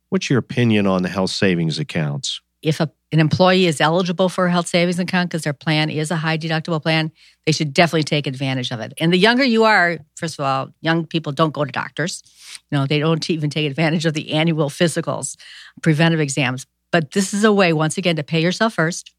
What's 0.09 0.31
your 0.31 0.39
opinion 0.39 0.87
on 0.87 1.03
the 1.03 1.09
health 1.09 1.31
savings 1.31 1.79
accounts? 1.79 2.41
If 2.63 2.81
a, 2.81 2.91
an 3.13 3.21
employee 3.21 3.67
is 3.67 3.81
eligible 3.81 4.29
for 4.29 4.47
a 4.47 4.51
health 4.51 4.69
savings 4.69 4.99
account 4.99 5.31
because 5.31 5.43
their 5.43 5.53
plan 5.53 5.91
is 5.91 6.11
a 6.11 6.17
high 6.17 6.37
deductible 6.37 6.83
plan, 6.83 7.11
they 7.47 7.53
should 7.53 7.73
definitely 7.73 8.03
take 8.03 8.27
advantage 8.27 8.71
of 8.71 8.81
it. 8.81 8.93
And 8.99 9.13
the 9.13 9.19
younger 9.19 9.45
you 9.45 9.65
are, 9.65 9.99
first 10.17 10.39
of 10.39 10.45
all, 10.45 10.71
young 10.81 11.07
people 11.07 11.33
don't 11.33 11.55
go 11.55 11.65
to 11.65 11.73
doctors. 11.73 12.23
You 12.71 12.79
know, 12.79 12.87
they 12.87 12.99
don't 12.99 13.29
even 13.31 13.51
take 13.51 13.69
advantage 13.69 14.05
of 14.07 14.15
the 14.15 14.33
annual 14.33 14.69
physicals, 14.69 15.37
preventive 15.83 16.21
exams. 16.21 16.67
But 16.93 17.13
this 17.13 17.33
is 17.33 17.45
a 17.45 17.53
way, 17.53 17.73
once 17.73 17.97
again, 17.97 18.17
to 18.17 18.23
pay 18.23 18.43
yourself 18.43 18.75
first. 18.75 19.15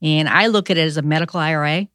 And 0.00 0.28
I 0.28 0.48
look 0.48 0.70
at 0.70 0.78
it 0.78 0.82
as 0.82 0.96
a 0.96 1.02
medical 1.02 1.38
IRA. 1.38 1.86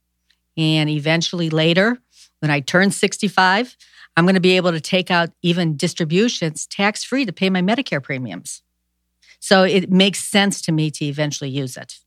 And 0.56 0.90
eventually 0.90 1.50
later, 1.50 1.98
when 2.40 2.50
I 2.50 2.62
turn 2.62 2.92
65, 2.92 3.76
I'm 4.16 4.26
going 4.26 4.36
to 4.36 4.42
be 4.42 4.58
able 4.58 4.72
to 4.72 4.82
take 4.82 5.12
out 5.12 5.30
even 5.42 5.78
distributions 5.78 6.66
tax 6.66 7.04
free 7.04 7.26
to 7.26 7.34
pay 7.34 7.50
my 7.50 7.62
Medicare 7.62 8.02
premiums. 8.02 8.64
So 9.40 9.64
it 9.64 9.92
makes 9.92 10.24
sense 10.24 10.62
to 10.64 10.72
me 10.72 10.92
to 10.92 11.06
eventually 11.06 11.50
use 11.50 11.78
it 11.78 12.00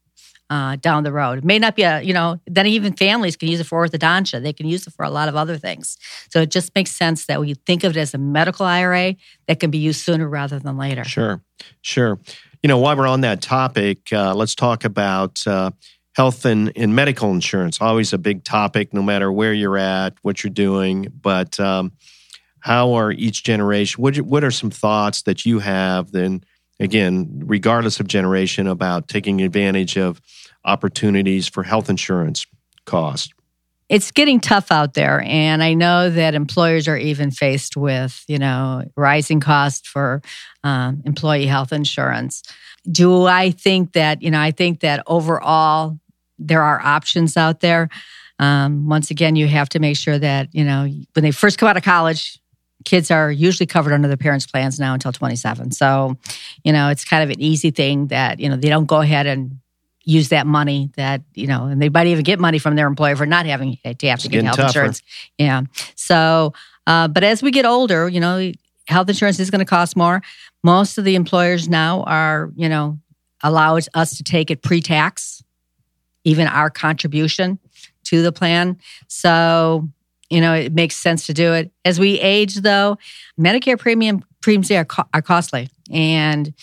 uh, 0.50 0.76
down 0.76 1.04
the 1.04 1.12
road. 1.12 1.38
It 1.38 1.44
may 1.44 1.58
not 1.58 1.76
be 1.76 1.82
a, 1.82 2.02
you 2.02 2.12
know, 2.12 2.40
then 2.46 2.66
even 2.66 2.92
families 2.94 3.36
can 3.36 3.48
use 3.48 3.60
it 3.60 3.64
for 3.64 3.86
orthodontia. 3.86 4.42
They 4.42 4.52
can 4.52 4.66
use 4.66 4.86
it 4.86 4.92
for 4.92 5.04
a 5.04 5.10
lot 5.10 5.28
of 5.28 5.36
other 5.36 5.56
things. 5.56 5.96
So 6.28 6.40
it 6.40 6.50
just 6.50 6.74
makes 6.74 6.90
sense 6.90 7.26
that 7.26 7.40
we 7.40 7.54
think 7.54 7.84
of 7.84 7.96
it 7.96 8.00
as 8.00 8.14
a 8.14 8.18
medical 8.18 8.66
IRA 8.66 9.14
that 9.46 9.60
can 9.60 9.70
be 9.70 9.78
used 9.78 10.00
sooner 10.00 10.28
rather 10.28 10.58
than 10.58 10.76
later. 10.76 11.04
Sure, 11.04 11.40
sure. 11.82 12.18
You 12.62 12.68
know, 12.68 12.78
while 12.78 12.96
we're 12.96 13.06
on 13.06 13.20
that 13.22 13.40
topic, 13.40 14.12
uh, 14.12 14.34
let's 14.34 14.56
talk 14.56 14.84
about 14.84 15.46
uh, 15.46 15.70
health 16.14 16.44
and, 16.44 16.72
and 16.76 16.94
medical 16.96 17.30
insurance. 17.30 17.80
Always 17.80 18.12
a 18.12 18.18
big 18.18 18.42
topic, 18.42 18.92
no 18.92 19.02
matter 19.02 19.30
where 19.30 19.54
you're 19.54 19.78
at, 19.78 20.14
what 20.22 20.42
you're 20.42 20.52
doing. 20.52 21.12
But 21.22 21.60
um, 21.60 21.92
how 22.58 22.94
are 22.94 23.12
each 23.12 23.44
generation? 23.44 24.02
What, 24.02 24.16
what 24.18 24.42
are 24.42 24.50
some 24.50 24.70
thoughts 24.70 25.22
that 25.22 25.46
you 25.46 25.60
have 25.60 26.10
then? 26.10 26.44
Again, 26.80 27.42
regardless 27.44 28.00
of 28.00 28.08
generation, 28.08 28.66
about 28.66 29.06
taking 29.06 29.40
advantage 29.42 29.96
of 29.96 30.20
opportunities 30.64 31.46
for 31.46 31.62
health 31.62 31.88
insurance 31.88 32.46
costs. 32.86 33.32
It's 33.88 34.12
getting 34.12 34.38
tough 34.38 34.70
out 34.70 34.94
there. 34.94 35.20
And 35.26 35.64
I 35.64 35.74
know 35.74 36.10
that 36.10 36.34
employers 36.34 36.86
are 36.86 36.96
even 36.96 37.32
faced 37.32 37.76
with, 37.76 38.24
you 38.28 38.38
know, 38.38 38.84
rising 38.96 39.40
costs 39.40 39.88
for 39.88 40.22
um, 40.62 41.02
employee 41.04 41.46
health 41.46 41.72
insurance. 41.72 42.42
Do 42.90 43.26
I 43.26 43.50
think 43.50 43.92
that, 43.92 44.22
you 44.22 44.30
know, 44.30 44.40
I 44.40 44.52
think 44.52 44.80
that 44.80 45.02
overall 45.06 45.98
there 46.38 46.62
are 46.62 46.80
options 46.80 47.36
out 47.36 47.60
there. 47.60 47.88
Um, 48.38 48.88
once 48.88 49.10
again, 49.10 49.36
you 49.36 49.46
have 49.48 49.68
to 49.70 49.80
make 49.80 49.96
sure 49.96 50.18
that, 50.18 50.48
you 50.52 50.64
know, 50.64 50.88
when 51.12 51.22
they 51.22 51.30
first 51.30 51.58
come 51.58 51.68
out 51.68 51.76
of 51.76 51.82
college, 51.82 52.39
kids 52.84 53.10
are 53.10 53.30
usually 53.30 53.66
covered 53.66 53.92
under 53.92 54.08
their 54.08 54.16
parents' 54.16 54.46
plans 54.46 54.78
now 54.78 54.94
until 54.94 55.12
27. 55.12 55.72
So, 55.72 56.16
you 56.64 56.72
know, 56.72 56.88
it's 56.88 57.04
kind 57.04 57.22
of 57.22 57.30
an 57.30 57.40
easy 57.40 57.70
thing 57.70 58.08
that, 58.08 58.40
you 58.40 58.48
know, 58.48 58.56
they 58.56 58.68
don't 58.68 58.86
go 58.86 59.00
ahead 59.00 59.26
and 59.26 59.58
use 60.04 60.30
that 60.30 60.46
money 60.46 60.90
that, 60.96 61.22
you 61.34 61.46
know, 61.46 61.66
and 61.66 61.80
they 61.80 61.88
might 61.88 62.06
even 62.06 62.24
get 62.24 62.40
money 62.40 62.58
from 62.58 62.74
their 62.74 62.86
employer 62.86 63.16
for 63.16 63.26
not 63.26 63.46
having 63.46 63.76
to 63.84 64.06
have 64.08 64.16
it's 64.18 64.22
to 64.22 64.28
get 64.28 64.44
health 64.44 64.56
tougher. 64.56 64.68
insurance. 64.68 65.02
Yeah. 65.38 65.62
So, 65.94 66.54
uh, 66.86 67.08
but 67.08 67.22
as 67.22 67.42
we 67.42 67.50
get 67.50 67.66
older, 67.66 68.08
you 68.08 68.20
know, 68.20 68.52
health 68.88 69.08
insurance 69.08 69.38
is 69.38 69.50
going 69.50 69.60
to 69.60 69.64
cost 69.64 69.96
more. 69.96 70.22
Most 70.64 70.98
of 70.98 71.04
the 71.04 71.14
employers 71.14 71.68
now 71.68 72.02
are, 72.04 72.50
you 72.56 72.68
know, 72.68 72.98
allows 73.42 73.88
us 73.94 74.16
to 74.16 74.22
take 74.22 74.50
it 74.50 74.62
pre-tax, 74.62 75.42
even 76.24 76.46
our 76.46 76.70
contribution 76.70 77.58
to 78.04 78.22
the 78.22 78.32
plan. 78.32 78.78
So 79.08 79.88
you 80.30 80.40
know, 80.40 80.54
it 80.54 80.72
makes 80.72 80.96
sense 80.96 81.26
to 81.26 81.34
do 81.34 81.52
it. 81.52 81.70
As 81.84 81.98
we 81.98 82.18
age, 82.20 82.56
though, 82.56 82.96
Medicare 83.38 83.78
premium 83.78 84.24
premiums 84.40 84.70
are, 84.70 84.84
co- 84.84 85.08
are 85.12 85.22
costly. 85.22 85.68
And 85.90 86.54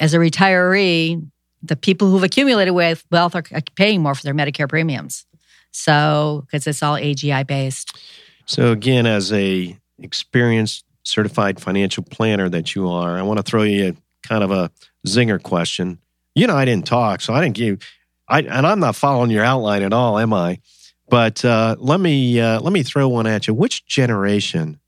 as 0.00 0.14
a 0.14 0.18
retiree, 0.18 1.28
the 1.62 1.76
people 1.76 2.08
who've 2.10 2.22
accumulated 2.22 2.72
wealth 2.74 3.34
are 3.34 3.42
paying 3.74 4.02
more 4.02 4.14
for 4.14 4.22
their 4.22 4.34
Medicare 4.34 4.68
premiums. 4.68 5.26
So, 5.72 6.44
because 6.46 6.66
it's 6.66 6.82
all 6.82 6.94
AGI 6.94 7.46
based. 7.46 7.98
So, 8.46 8.72
again, 8.72 9.06
as 9.06 9.32
a 9.32 9.76
experienced 9.98 10.84
certified 11.02 11.60
financial 11.60 12.02
planner 12.04 12.48
that 12.48 12.74
you 12.74 12.88
are, 12.88 13.18
I 13.18 13.22
want 13.22 13.38
to 13.38 13.42
throw 13.42 13.64
you 13.64 13.88
a 13.88 14.26
kind 14.26 14.42
of 14.42 14.50
a 14.50 14.70
zinger 15.06 15.42
question. 15.42 15.98
You 16.34 16.46
know, 16.46 16.56
I 16.56 16.64
didn't 16.64 16.86
talk, 16.86 17.20
so 17.20 17.34
I 17.34 17.42
didn't 17.42 17.56
give. 17.56 17.80
I 18.28 18.40
and 18.42 18.66
I'm 18.66 18.80
not 18.80 18.96
following 18.96 19.30
your 19.30 19.44
outline 19.44 19.82
at 19.82 19.92
all, 19.92 20.18
am 20.18 20.32
I? 20.32 20.60
But 21.08 21.44
uh, 21.44 21.76
let 21.78 22.00
me 22.00 22.40
uh, 22.40 22.60
let 22.60 22.72
me 22.72 22.82
throw 22.82 23.08
one 23.08 23.26
at 23.26 23.46
you. 23.46 23.54
Which 23.54 23.86
generation 23.86 24.80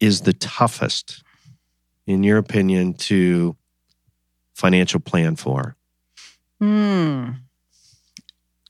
is 0.00 0.22
the 0.22 0.32
toughest, 0.32 1.22
in 2.06 2.24
your 2.24 2.38
opinion, 2.38 2.94
to 2.94 3.56
financial 4.54 5.00
plan 5.00 5.36
for? 5.36 5.76
Hmm. 6.60 7.30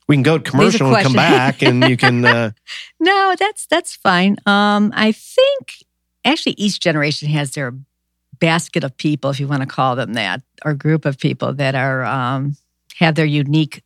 We 0.07 0.15
can 0.15 0.23
go 0.23 0.37
to 0.37 0.51
commercial 0.51 0.95
and 0.95 1.03
come 1.03 1.13
back, 1.13 1.61
and 1.61 1.83
you 1.89 1.97
can. 1.97 2.23
Uh... 2.23 2.51
no, 2.99 3.35
that's 3.37 3.65
that's 3.65 3.95
fine. 3.95 4.37
Um, 4.45 4.93
I 4.95 5.11
think 5.11 5.83
actually 6.23 6.53
each 6.53 6.79
generation 6.79 7.27
has 7.29 7.51
their 7.51 7.73
basket 8.39 8.83
of 8.83 8.95
people, 8.97 9.31
if 9.31 9.39
you 9.39 9.47
want 9.47 9.63
to 9.63 9.67
call 9.67 9.95
them 9.95 10.13
that, 10.13 10.43
or 10.63 10.75
group 10.75 11.05
of 11.05 11.17
people 11.17 11.53
that 11.53 11.73
are 11.73 12.05
um, 12.05 12.55
have 12.99 13.15
their 13.15 13.25
unique 13.25 13.83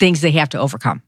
things 0.00 0.20
they 0.20 0.32
have 0.32 0.48
to 0.48 0.58
overcome 0.58 1.00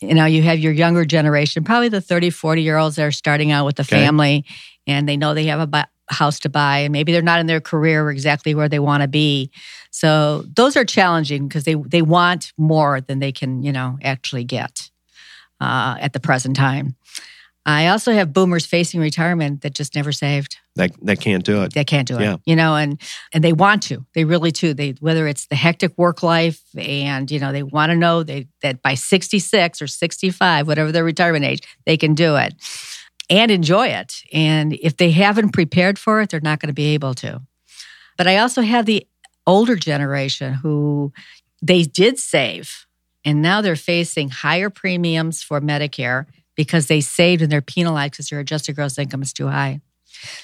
you 0.00 0.14
know, 0.14 0.26
you 0.26 0.42
have 0.42 0.58
your 0.58 0.72
younger 0.72 1.04
generation, 1.04 1.64
probably 1.64 1.88
the 1.88 2.00
30, 2.00 2.30
40 2.30 2.62
year 2.62 2.76
olds 2.76 2.96
that 2.96 3.04
are 3.04 3.12
starting 3.12 3.50
out 3.50 3.66
with 3.66 3.78
a 3.78 3.82
okay. 3.82 3.96
family 3.96 4.44
and 4.86 5.08
they 5.08 5.16
know 5.16 5.34
they 5.34 5.46
have 5.46 5.72
a 5.72 5.88
house 6.10 6.40
to 6.40 6.48
buy 6.48 6.78
and 6.78 6.92
maybe 6.92 7.12
they're 7.12 7.22
not 7.22 7.40
in 7.40 7.46
their 7.46 7.60
career 7.60 8.10
exactly 8.10 8.54
where 8.54 8.68
they 8.68 8.78
want 8.78 9.02
to 9.02 9.08
be. 9.08 9.50
So 9.90 10.44
those 10.54 10.76
are 10.76 10.84
challenging 10.84 11.48
because 11.48 11.64
they, 11.64 11.74
they 11.74 12.02
want 12.02 12.52
more 12.56 13.00
than 13.00 13.18
they 13.18 13.32
can, 13.32 13.62
you 13.62 13.72
know, 13.72 13.98
actually 14.02 14.44
get 14.44 14.90
uh, 15.60 15.96
at 16.00 16.12
the 16.12 16.20
present 16.20 16.56
time. 16.56 16.96
I 17.66 17.88
also 17.88 18.12
have 18.12 18.32
boomers 18.32 18.64
facing 18.64 19.00
retirement 19.00 19.60
that 19.60 19.74
just 19.74 19.94
never 19.94 20.10
saved. 20.10 20.56
That 20.76 20.92
that 21.02 21.20
can't 21.20 21.44
do 21.44 21.62
it. 21.62 21.74
They 21.74 21.84
can't 21.84 22.08
do 22.08 22.16
it. 22.18 22.22
Yeah. 22.22 22.36
You 22.46 22.56
know, 22.56 22.76
and 22.76 23.00
and 23.32 23.44
they 23.44 23.52
want 23.52 23.82
to. 23.84 24.06
They 24.14 24.24
really 24.24 24.52
do. 24.52 24.72
They 24.72 24.94
whether 25.00 25.26
it's 25.26 25.46
the 25.46 25.56
hectic 25.56 25.92
work 25.98 26.22
life 26.22 26.62
and 26.76 27.30
you 27.30 27.38
know 27.38 27.52
they 27.52 27.62
want 27.62 27.90
to 27.90 27.96
know 27.96 28.22
they 28.22 28.46
that 28.62 28.80
by 28.80 28.94
66 28.94 29.82
or 29.82 29.86
65, 29.86 30.66
whatever 30.66 30.92
their 30.92 31.04
retirement 31.04 31.44
age, 31.44 31.60
they 31.84 31.96
can 31.96 32.14
do 32.14 32.36
it 32.36 32.54
and 33.28 33.50
enjoy 33.50 33.88
it. 33.88 34.22
And 34.32 34.72
if 34.74 34.96
they 34.96 35.10
haven't 35.10 35.50
prepared 35.50 35.98
for 35.98 36.20
it, 36.22 36.30
they're 36.30 36.40
not 36.40 36.60
going 36.60 36.68
to 36.68 36.74
be 36.74 36.94
able 36.94 37.14
to. 37.14 37.42
But 38.16 38.26
I 38.26 38.38
also 38.38 38.62
have 38.62 38.86
the 38.86 39.06
older 39.46 39.76
generation 39.76 40.54
who 40.54 41.12
they 41.60 41.82
did 41.82 42.18
save 42.18 42.86
and 43.24 43.42
now 43.42 43.60
they're 43.60 43.76
facing 43.76 44.30
higher 44.30 44.70
premiums 44.70 45.42
for 45.42 45.60
Medicare 45.60 46.26
because 46.58 46.88
they 46.88 47.00
saved 47.00 47.40
and 47.40 47.52
they're 47.52 47.62
penalized 47.62 48.14
because 48.14 48.28
their 48.30 48.40
adjusted 48.40 48.74
gross 48.74 48.98
income 48.98 49.22
is 49.22 49.32
too 49.32 49.46
high. 49.46 49.80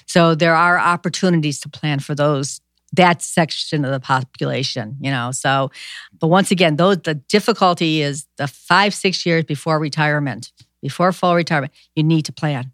So 0.07 0.37
there 0.37 0.55
are 0.55 0.79
opportunities 0.79 1.59
to 1.61 1.69
plan 1.69 1.99
for 1.99 2.15
those 2.15 2.61
that 2.93 3.21
section 3.21 3.85
of 3.85 3.91
the 3.91 3.99
population, 3.99 4.97
you 5.01 5.11
know. 5.11 5.33
So, 5.33 5.73
but 6.21 6.29
once 6.29 6.53
again, 6.53 6.77
those 6.77 6.99
the 6.99 7.15
difficulty 7.15 8.01
is 8.01 8.27
the 8.37 8.47
five, 8.47 8.95
six 8.95 9.27
years 9.27 9.43
before 9.43 9.81
retirement, 9.81 10.53
before 10.81 11.11
full 11.11 11.35
retirement, 11.35 11.73
you 11.97 12.05
need 12.05 12.25
to 12.27 12.33
plan. 12.33 12.71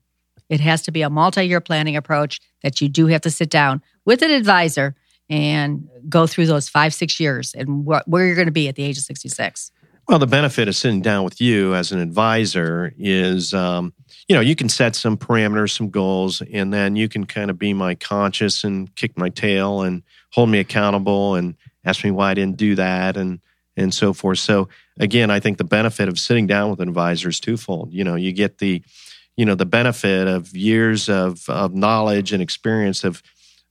It 0.51 0.61
has 0.61 0.83
to 0.83 0.93
be 0.93 1.01
a 1.01 1.09
multi-year 1.09 1.63
planning 1.63 1.97
approach 1.97 2.41
that 2.63 2.83
you 2.83 2.91
do 2.91 3.07
have 3.07 3.23
to 3.23 3.31
sit 3.31 3.49
down 3.49 3.81
with 4.05 4.21
an 4.21 4.31
advisor 4.31 4.95
and 5.31 5.89
go 6.11 6.27
through 6.27 6.47
those 6.47 6.69
five, 6.69 6.93
six 6.93 7.19
years 7.19 7.55
and 7.55 7.87
wh- 7.87 8.07
where 8.07 8.27
you're 8.27 8.35
going 8.35 8.49
to 8.49 8.53
be 8.53 8.69
at 8.69 8.75
the 8.75 8.83
age 8.83 8.99
of 8.99 9.05
66. 9.05 9.71
Well, 10.11 10.19
the 10.19 10.27
benefit 10.27 10.67
of 10.67 10.75
sitting 10.75 11.03
down 11.03 11.23
with 11.23 11.41
you 11.41 11.73
as 11.77 11.93
an 11.93 12.01
advisor 12.01 12.93
is, 12.99 13.55
um, 13.55 13.93
you 14.27 14.35
know, 14.35 14.41
you 14.41 14.57
can 14.57 14.69
set 14.69 14.97
some 14.97 15.17
parameters, 15.17 15.71
some 15.71 15.89
goals, 15.89 16.43
and 16.53 16.75
then 16.75 16.97
you 16.97 17.09
can 17.09 17.27
kind 17.27 17.49
of 17.49 17.61
be 17.61 17.73
my 17.75 17.95
conscience 17.95 18.65
and 18.65 18.93
kick 18.97 19.17
my 19.17 19.29
tail 19.29 19.83
and 19.83 20.03
hold 20.33 20.51
me 20.51 20.59
accountable 20.59 21.37
and 21.37 21.55
ask 21.85 22.03
me 22.03 22.11
why 22.11 22.33
I 22.33 22.35
didn't 22.35 22.57
do 22.57 22.75
that 22.75 23.17
and 23.17 23.39
and 23.77 23.95
so 23.95 24.13
forth. 24.13 24.41
So 24.41 24.69
again, 24.99 25.31
I 25.31 25.39
think 25.39 25.59
the 25.59 25.65
benefit 25.65 26.09
of 26.09 26.19
sitting 26.19 26.49
down 26.49 26.71
with 26.71 26.81
an 26.81 26.89
advisor 26.89 27.29
is 27.29 27.39
twofold. 27.39 27.93
You 27.93 28.03
know, 28.03 28.17
you 28.17 28.33
get 28.33 28.59
the, 28.59 28.83
you 29.37 29.45
know, 29.47 29.55
the 29.55 29.65
benefit 29.65 30.27
of 30.27 30.57
years 30.57 31.09
of 31.09 31.49
of 31.49 31.73
knowledge 31.73 32.33
and 32.33 32.43
experience 32.43 33.05
of 33.05 33.23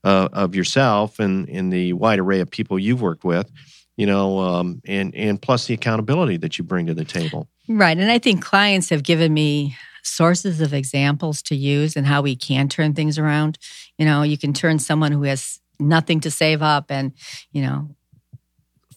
uh, 0.06 0.30
of 0.32 0.56
yourself 0.56 1.20
and 1.20 1.50
in 1.50 1.70
the 1.70 1.92
wide 1.92 2.20
array 2.20 2.40
of 2.40 2.50
people 2.50 2.80
you've 2.80 3.02
worked 3.02 3.26
with 3.26 3.52
you 4.00 4.06
know, 4.06 4.40
um, 4.40 4.82
and 4.86 5.14
and 5.14 5.42
plus 5.42 5.68
the 5.68 5.74
accountability 5.74 6.38
that 6.38 6.58
you 6.58 6.64
bring 6.64 6.86
to 6.86 6.94
the 6.94 7.04
table. 7.04 7.50
Right, 7.68 7.98
and 7.98 8.10
I 8.10 8.18
think 8.18 8.42
clients 8.42 8.90
have 8.92 9.04
given 9.04 9.34
me 9.34 9.76
sources 10.04 10.62
of 10.62 10.74
examples 10.74 11.42
to 11.42 11.56
use 11.56 11.98
and 11.98 12.08
how 12.08 12.22
we 12.22 12.34
can 12.34 12.70
turn 12.70 12.94
things 12.94 13.20
around. 13.20 13.58
You 13.98 14.06
know, 14.06 14.24
you 14.24 14.38
can 14.38 14.54
turn 14.54 14.80
someone 14.80 15.12
who 15.12 15.24
has 15.24 15.60
nothing 15.82 16.22
to 16.22 16.32
save 16.32 16.62
up 16.62 16.86
and 16.90 17.12
you 17.52 17.62
know 17.62 17.94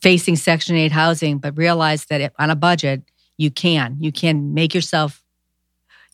facing 0.00 0.37
Section 0.37 0.76
Eight 0.76 0.92
housing, 0.92 1.38
but 1.38 1.59
realize 1.59 2.06
that 2.06 2.32
on 2.38 2.50
a 2.50 2.56
budget 2.56 3.02
you 3.37 3.50
can 3.50 3.97
you 3.99 4.12
can 4.12 4.54
make 4.54 4.73
yourself 4.73 5.22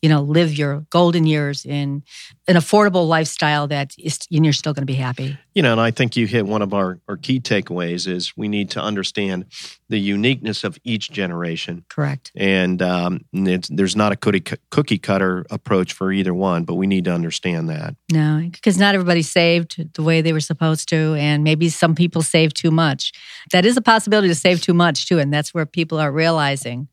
you 0.01 0.09
know, 0.09 0.21
live 0.21 0.53
your 0.53 0.85
golden 0.89 1.25
years 1.25 1.65
in 1.65 2.03
an 2.47 2.55
affordable 2.55 3.07
lifestyle 3.07 3.67
that 3.67 3.93
is, 3.97 4.19
and 4.31 4.45
you're 4.45 4.53
still 4.53 4.73
going 4.73 4.83
to 4.83 4.91
be 4.91 4.95
happy. 4.95 5.37
You 5.53 5.61
know, 5.61 5.73
and 5.73 5.81
I 5.81 5.91
think 5.91 6.15
you 6.15 6.25
hit 6.25 6.45
one 6.45 6.61
of 6.61 6.73
our, 6.73 6.99
our 7.07 7.17
key 7.17 7.39
takeaways 7.39 8.07
is 8.07 8.35
we 8.37 8.47
need 8.47 8.69
to 8.71 8.81
understand 8.81 9.45
the 9.89 9.99
uniqueness 9.99 10.63
of 10.63 10.77
each 10.83 11.11
generation. 11.11 11.83
Correct. 11.89 12.31
And 12.35 12.81
um, 12.81 13.25
there's 13.33 13.95
not 13.95 14.11
a 14.11 14.15
cookie, 14.15 14.43
cookie 14.69 14.97
cutter 14.97 15.45
approach 15.49 15.93
for 15.93 16.11
either 16.11 16.33
one, 16.33 16.63
but 16.63 16.75
we 16.75 16.87
need 16.87 17.05
to 17.05 17.11
understand 17.11 17.69
that. 17.69 17.95
No, 18.11 18.47
because 18.51 18.77
not 18.77 18.95
everybody 18.95 19.21
saved 19.21 19.93
the 19.95 20.03
way 20.03 20.21
they 20.21 20.33
were 20.33 20.39
supposed 20.39 20.87
to, 20.89 21.15
and 21.15 21.43
maybe 21.43 21.69
some 21.69 21.95
people 21.95 22.21
saved 22.21 22.55
too 22.55 22.71
much. 22.71 23.11
That 23.51 23.65
is 23.65 23.75
a 23.75 23.81
possibility 23.81 24.29
to 24.29 24.35
save 24.35 24.61
too 24.61 24.73
much 24.73 25.07
too, 25.07 25.19
and 25.19 25.33
that's 25.33 25.53
where 25.53 25.65
people 25.65 25.99
are 25.99 26.11
realizing 26.11 26.87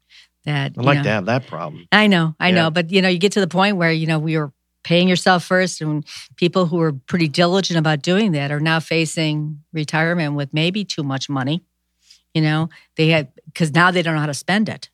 that 0.46 0.72
I'd 0.78 0.84
like 0.84 0.98
know, 0.98 1.02
to 1.02 1.10
have 1.10 1.26
that 1.26 1.46
problem. 1.46 1.86
I 1.92 2.06
know, 2.06 2.34
I 2.40 2.48
yeah. 2.48 2.54
know, 2.54 2.70
but 2.70 2.90
you 2.90 3.02
know, 3.02 3.08
you 3.08 3.18
get 3.18 3.32
to 3.32 3.40
the 3.40 3.48
point 3.48 3.76
where 3.76 3.92
you 3.92 4.06
know 4.06 4.18
we 4.18 4.38
were 4.38 4.52
paying 4.84 5.08
yourself 5.08 5.44
first, 5.44 5.80
and 5.80 6.06
people 6.36 6.66
who 6.66 6.76
were 6.76 6.92
pretty 6.92 7.28
diligent 7.28 7.78
about 7.78 8.00
doing 8.00 8.32
that 8.32 8.50
are 8.50 8.60
now 8.60 8.80
facing 8.80 9.62
retirement 9.72 10.34
with 10.34 10.54
maybe 10.54 10.84
too 10.84 11.02
much 11.02 11.28
money. 11.28 11.62
You 12.32 12.42
know, 12.42 12.70
they 12.96 13.08
had 13.08 13.32
because 13.46 13.72
now 13.72 13.90
they 13.90 14.02
don't 14.02 14.14
know 14.14 14.20
how 14.20 14.26
to 14.26 14.34
spend 14.34 14.68
it. 14.68 14.88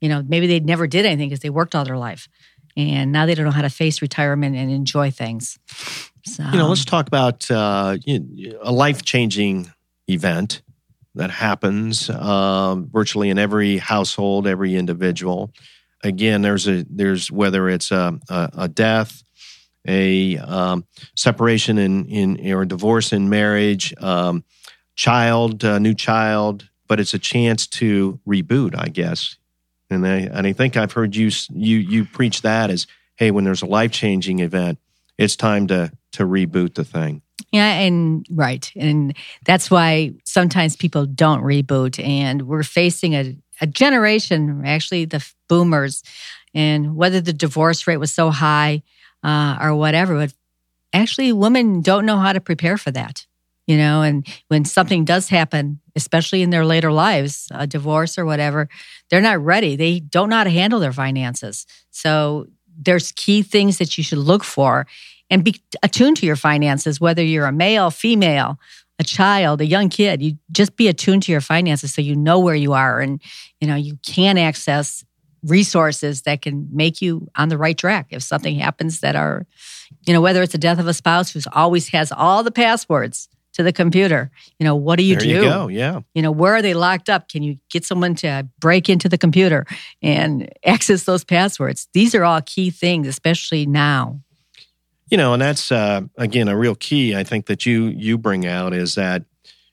You 0.00 0.10
know, 0.10 0.22
maybe 0.26 0.46
they 0.46 0.60
never 0.60 0.86
did 0.86 1.06
anything 1.06 1.30
because 1.30 1.40
they 1.40 1.50
worked 1.50 1.74
all 1.74 1.84
their 1.84 1.96
life, 1.96 2.28
and 2.76 3.10
now 3.10 3.26
they 3.26 3.34
don't 3.34 3.46
know 3.46 3.50
how 3.50 3.62
to 3.62 3.70
face 3.70 4.02
retirement 4.02 4.54
and 4.54 4.70
enjoy 4.70 5.10
things. 5.10 5.58
So, 6.26 6.42
you 6.44 6.58
know, 6.58 6.68
let's 6.68 6.84
talk 6.84 7.06
about 7.06 7.50
uh, 7.50 7.96
a 8.62 8.72
life 8.72 9.02
changing 9.02 9.72
event 10.08 10.62
that 11.14 11.30
happens 11.30 12.10
uh, 12.10 12.76
virtually 12.76 13.30
in 13.30 13.38
every 13.38 13.78
household, 13.78 14.46
every 14.46 14.74
individual. 14.74 15.52
Again, 16.02 16.42
there's 16.42 16.68
a 16.68 16.84
there's 16.88 17.30
whether 17.30 17.68
it's 17.68 17.90
a, 17.90 18.18
a, 18.28 18.50
a 18.58 18.68
death, 18.68 19.22
a 19.86 20.36
um, 20.38 20.84
separation 21.16 21.78
in 21.78 22.06
in 22.06 22.52
or 22.52 22.64
divorce 22.64 23.12
in 23.12 23.28
marriage, 23.28 23.94
um, 24.02 24.44
child, 24.94 25.62
new 25.80 25.94
child, 25.94 26.68
but 26.88 27.00
it's 27.00 27.14
a 27.14 27.18
chance 27.18 27.66
to 27.66 28.20
reboot, 28.26 28.74
I 28.76 28.88
guess. 28.88 29.36
And 29.90 30.06
I 30.06 30.16
and 30.20 30.46
I 30.46 30.52
think 30.52 30.76
I've 30.76 30.92
heard 30.92 31.16
you 31.16 31.30
you 31.50 31.78
you 31.78 32.04
preach 32.04 32.42
that 32.42 32.70
as 32.70 32.86
hey, 33.16 33.30
when 33.30 33.44
there's 33.44 33.62
a 33.62 33.66
life 33.66 33.92
changing 33.92 34.40
event, 34.40 34.78
it's 35.18 35.36
time 35.36 35.66
to 35.68 35.92
to 36.12 36.24
reboot 36.24 36.74
the 36.74 36.84
thing. 36.84 37.22
Yeah, 37.52 37.66
and 37.80 38.26
right. 38.30 38.70
And 38.76 39.16
that's 39.44 39.70
why 39.70 40.12
sometimes 40.24 40.76
people 40.76 41.06
don't 41.06 41.42
reboot. 41.42 42.02
And 42.04 42.42
we're 42.42 42.62
facing 42.62 43.14
a, 43.14 43.36
a 43.60 43.66
generation, 43.66 44.62
actually, 44.64 45.04
the 45.04 45.24
boomers, 45.48 46.02
and 46.54 46.96
whether 46.96 47.20
the 47.20 47.32
divorce 47.32 47.86
rate 47.86 47.96
was 47.98 48.12
so 48.12 48.30
high 48.30 48.82
uh, 49.22 49.58
or 49.60 49.74
whatever, 49.74 50.14
but 50.16 50.32
actually, 50.92 51.32
women 51.32 51.80
don't 51.82 52.06
know 52.06 52.18
how 52.18 52.32
to 52.32 52.40
prepare 52.40 52.76
for 52.78 52.90
that. 52.92 53.26
You 53.66 53.78
know, 53.78 54.02
and 54.02 54.26
when 54.48 54.64
something 54.66 55.04
does 55.06 55.28
happen, 55.28 55.80
especially 55.96 56.42
in 56.42 56.50
their 56.50 56.66
later 56.66 56.92
lives, 56.92 57.48
a 57.50 57.66
divorce 57.66 58.18
or 58.18 58.26
whatever, 58.26 58.68
they're 59.10 59.22
not 59.22 59.42
ready. 59.42 59.76
They 59.76 60.00
don't 60.00 60.28
know 60.28 60.36
how 60.36 60.44
to 60.44 60.50
handle 60.50 60.80
their 60.80 60.92
finances. 60.92 61.66
So 61.90 62.46
there's 62.76 63.12
key 63.12 63.42
things 63.42 63.78
that 63.78 63.96
you 63.96 64.04
should 64.04 64.18
look 64.18 64.44
for 64.44 64.86
and 65.30 65.44
be 65.44 65.60
attuned 65.82 66.16
to 66.18 66.26
your 66.26 66.36
finances, 66.36 67.00
whether 67.00 67.22
you're 67.22 67.46
a 67.46 67.52
male, 67.52 67.90
female, 67.90 68.58
a 68.98 69.04
child, 69.04 69.60
a 69.60 69.66
young 69.66 69.88
kid. 69.88 70.22
You 70.22 70.38
just 70.52 70.76
be 70.76 70.88
attuned 70.88 71.24
to 71.24 71.32
your 71.32 71.40
finances 71.40 71.94
so 71.94 72.02
you 72.02 72.14
know 72.14 72.38
where 72.38 72.54
you 72.54 72.72
are 72.72 73.00
and 73.00 73.20
you 73.60 73.66
know 73.66 73.74
you 73.74 73.98
can 74.06 74.38
access 74.38 75.04
resources 75.42 76.22
that 76.22 76.42
can 76.42 76.68
make 76.72 77.02
you 77.02 77.28
on 77.36 77.48
the 77.48 77.58
right 77.58 77.76
track. 77.76 78.06
If 78.10 78.22
something 78.22 78.58
happens 78.58 79.00
that 79.00 79.16
are 79.16 79.46
you 80.06 80.12
know 80.12 80.20
whether 80.20 80.42
it's 80.42 80.52
the 80.52 80.58
death 80.58 80.78
of 80.78 80.86
a 80.86 80.94
spouse 80.94 81.30
who's 81.30 81.46
always 81.52 81.88
has 81.88 82.12
all 82.12 82.42
the 82.42 82.52
passwords 82.52 83.28
to 83.52 83.62
the 83.62 83.72
computer 83.72 84.32
you 84.58 84.64
know 84.64 84.74
what 84.74 84.96
do 84.96 85.04
you 85.04 85.14
there 85.14 85.24
do? 85.24 85.28
you 85.28 85.40
go. 85.42 85.68
Yeah. 85.68 86.00
You 86.14 86.22
know 86.22 86.32
where 86.32 86.54
are 86.54 86.62
they 86.62 86.74
locked 86.74 87.08
up? 87.08 87.28
Can 87.28 87.42
you 87.42 87.58
get 87.70 87.84
someone 87.84 88.14
to 88.16 88.48
break 88.60 88.88
into 88.88 89.08
the 89.08 89.18
computer 89.18 89.66
and 90.02 90.48
access 90.64 91.04
those 91.04 91.24
passwords? 91.24 91.88
These 91.92 92.14
are 92.14 92.24
all 92.24 92.40
key 92.42 92.70
things 92.70 93.08
especially 93.08 93.66
now 93.66 94.20
you 95.10 95.16
know, 95.16 95.32
and 95.32 95.42
that's 95.42 95.70
uh, 95.70 96.02
again 96.16 96.48
a 96.48 96.56
real 96.56 96.74
key 96.74 97.14
I 97.14 97.24
think 97.24 97.46
that 97.46 97.66
you 97.66 97.86
you 97.86 98.18
bring 98.18 98.46
out 98.46 98.72
is 98.72 98.94
that 98.94 99.24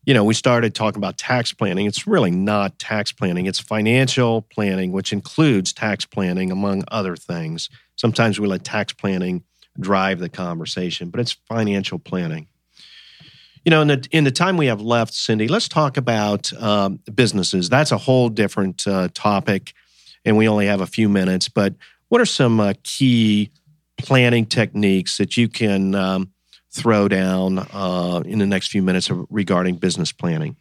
you 0.05 0.13
know 0.13 0.23
we 0.23 0.33
started 0.33 0.75
talking 0.75 0.99
about 0.99 1.17
tax 1.17 1.53
planning. 1.53 1.85
It's 1.85 2.05
really 2.07 2.31
not 2.31 2.79
tax 2.79 3.11
planning; 3.11 3.45
it's 3.45 3.59
financial 3.59 4.41
planning, 4.43 4.91
which 4.91 5.13
includes 5.13 5.73
tax 5.73 6.05
planning 6.05 6.51
among 6.51 6.83
other 6.89 7.15
things. 7.15 7.69
Sometimes 7.95 8.39
we 8.39 8.47
let 8.47 8.63
tax 8.63 8.93
planning 8.93 9.43
drive 9.79 10.19
the 10.19 10.29
conversation, 10.29 11.09
but 11.09 11.19
it's 11.21 11.31
financial 11.31 11.99
planning. 11.99 12.47
You 13.63 13.69
know, 13.69 13.81
in 13.81 13.87
the 13.89 14.07
in 14.11 14.23
the 14.23 14.31
time 14.31 14.57
we 14.57 14.65
have 14.65 14.81
left, 14.81 15.13
Cindy, 15.13 15.47
let's 15.47 15.67
talk 15.67 15.95
about 15.95 16.51
um, 16.53 16.99
businesses. 17.13 17.69
That's 17.69 17.91
a 17.91 17.97
whole 17.97 18.27
different 18.29 18.85
uh, 18.87 19.09
topic, 19.13 19.73
and 20.25 20.35
we 20.35 20.47
only 20.47 20.65
have 20.65 20.81
a 20.81 20.87
few 20.87 21.07
minutes. 21.07 21.47
But 21.47 21.75
what 22.09 22.19
are 22.19 22.25
some 22.25 22.59
uh, 22.59 22.73
key 22.83 23.51
planning 24.01 24.45
techniques 24.45 25.17
that 25.17 25.37
you 25.37 25.47
can 25.47 25.95
um, 25.95 26.31
throw 26.71 27.07
down 27.07 27.59
uh, 27.59 28.21
in 28.25 28.39
the 28.39 28.45
next 28.45 28.69
few 28.69 28.81
minutes 28.81 29.09
regarding 29.29 29.75
business 29.75 30.11
planning? 30.11 30.55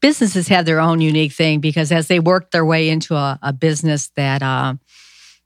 Businesses 0.00 0.48
have 0.48 0.64
their 0.64 0.80
own 0.80 1.00
unique 1.00 1.32
thing 1.32 1.60
because 1.60 1.90
as 1.90 2.06
they 2.06 2.20
work 2.20 2.50
their 2.52 2.64
way 2.64 2.88
into 2.88 3.16
a, 3.16 3.38
a 3.42 3.52
business 3.52 4.08
that, 4.16 4.42
uh, 4.42 4.74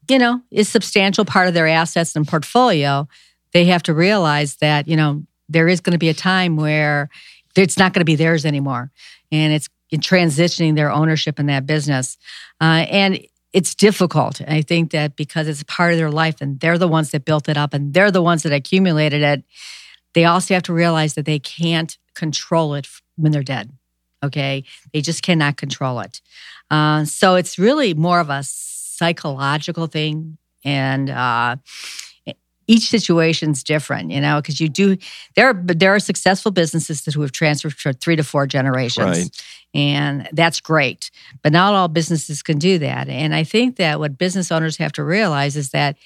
you 0.09 0.18
know, 0.18 0.42
is 0.50 0.68
substantial 0.68 1.24
part 1.24 1.48
of 1.48 1.55
their 1.55 1.66
assets 1.66 2.14
and 2.14 2.28
portfolio, 2.28 3.09
they 3.52 3.64
have 3.66 3.83
to 3.85 3.94
realize 3.94 4.57
that, 4.57 4.88
you 4.88 4.96
know, 4.96 5.24
there 5.48 5.68
is 5.68 5.81
going 5.81 5.92
to 5.92 5.98
be 5.98 6.09
a 6.09 6.14
time 6.14 6.57
where 6.57 7.09
it's 7.57 7.78
not 7.78 7.92
going 7.92 8.00
to 8.00 8.05
be 8.05 8.16
theirs 8.16 8.44
anymore. 8.44 8.90
And 9.31 9.52
it's 9.52 9.68
in 9.90 10.00
transitioning 10.00 10.74
their 10.74 10.90
ownership 10.90 11.38
in 11.38 11.46
that 11.46 11.66
business. 11.66 12.16
Uh, 12.61 12.87
and 12.90 13.20
it's 13.52 13.74
difficult. 13.74 14.40
I 14.46 14.62
think 14.62 14.92
that 14.92 15.16
because 15.16 15.46
it's 15.46 15.62
a 15.62 15.66
part 15.66 15.92
of 15.92 15.98
their 15.98 16.10
life 16.10 16.40
and 16.40 16.58
they're 16.60 16.78
the 16.78 16.88
ones 16.88 17.10
that 17.10 17.24
built 17.24 17.48
it 17.48 17.56
up 17.56 17.74
and 17.74 17.92
they're 17.92 18.10
the 18.10 18.22
ones 18.22 18.42
that 18.44 18.52
accumulated 18.52 19.22
it, 19.22 19.44
they 20.14 20.24
also 20.24 20.54
have 20.54 20.62
to 20.64 20.72
realize 20.72 21.14
that 21.14 21.26
they 21.26 21.38
can't 21.38 21.96
control 22.14 22.74
it 22.74 22.86
when 23.16 23.32
they're 23.32 23.42
dead. 23.42 23.70
Okay. 24.22 24.64
They 24.92 25.00
just 25.00 25.22
cannot 25.22 25.56
control 25.56 26.00
it. 26.00 26.20
Uh, 26.70 27.04
so 27.04 27.34
it's 27.34 27.58
really 27.58 27.92
more 27.92 28.20
of 28.20 28.30
a 28.30 28.42
psychological 28.42 29.86
thing. 29.86 30.38
And 30.64 31.10
uh, 31.10 31.56
each 32.72 32.88
situation's 32.88 33.62
different, 33.62 34.11
you 34.11 34.20
know, 34.20 34.40
because 34.40 34.58
you 34.58 34.68
do 34.68 34.96
there 35.37 35.48
are 35.48 35.54
there 35.54 35.94
are 35.94 35.98
successful 35.98 36.50
businesses 36.50 37.02
that 37.02 37.12
who 37.12 37.20
have 37.20 37.32
transferred 37.32 37.74
for 37.74 37.92
three 37.92 38.16
to 38.16 38.24
four 38.24 38.46
generations. 38.46 39.18
Right. 39.18 39.42
And 39.74 40.28
that's 40.32 40.61
great. 40.61 41.11
But 41.42 41.52
not 41.52 41.74
all 41.74 41.88
businesses 41.88 42.42
can 42.42 42.58
do 42.58 42.78
that. 42.78 43.08
And 43.08 43.35
I 43.35 43.44
think 43.44 43.76
that 43.76 43.98
what 43.98 44.16
business 44.16 44.50
owners 44.50 44.78
have 44.78 44.92
to 44.92 45.04
realize 45.04 45.54
is 45.54 45.70
that, 45.70 45.96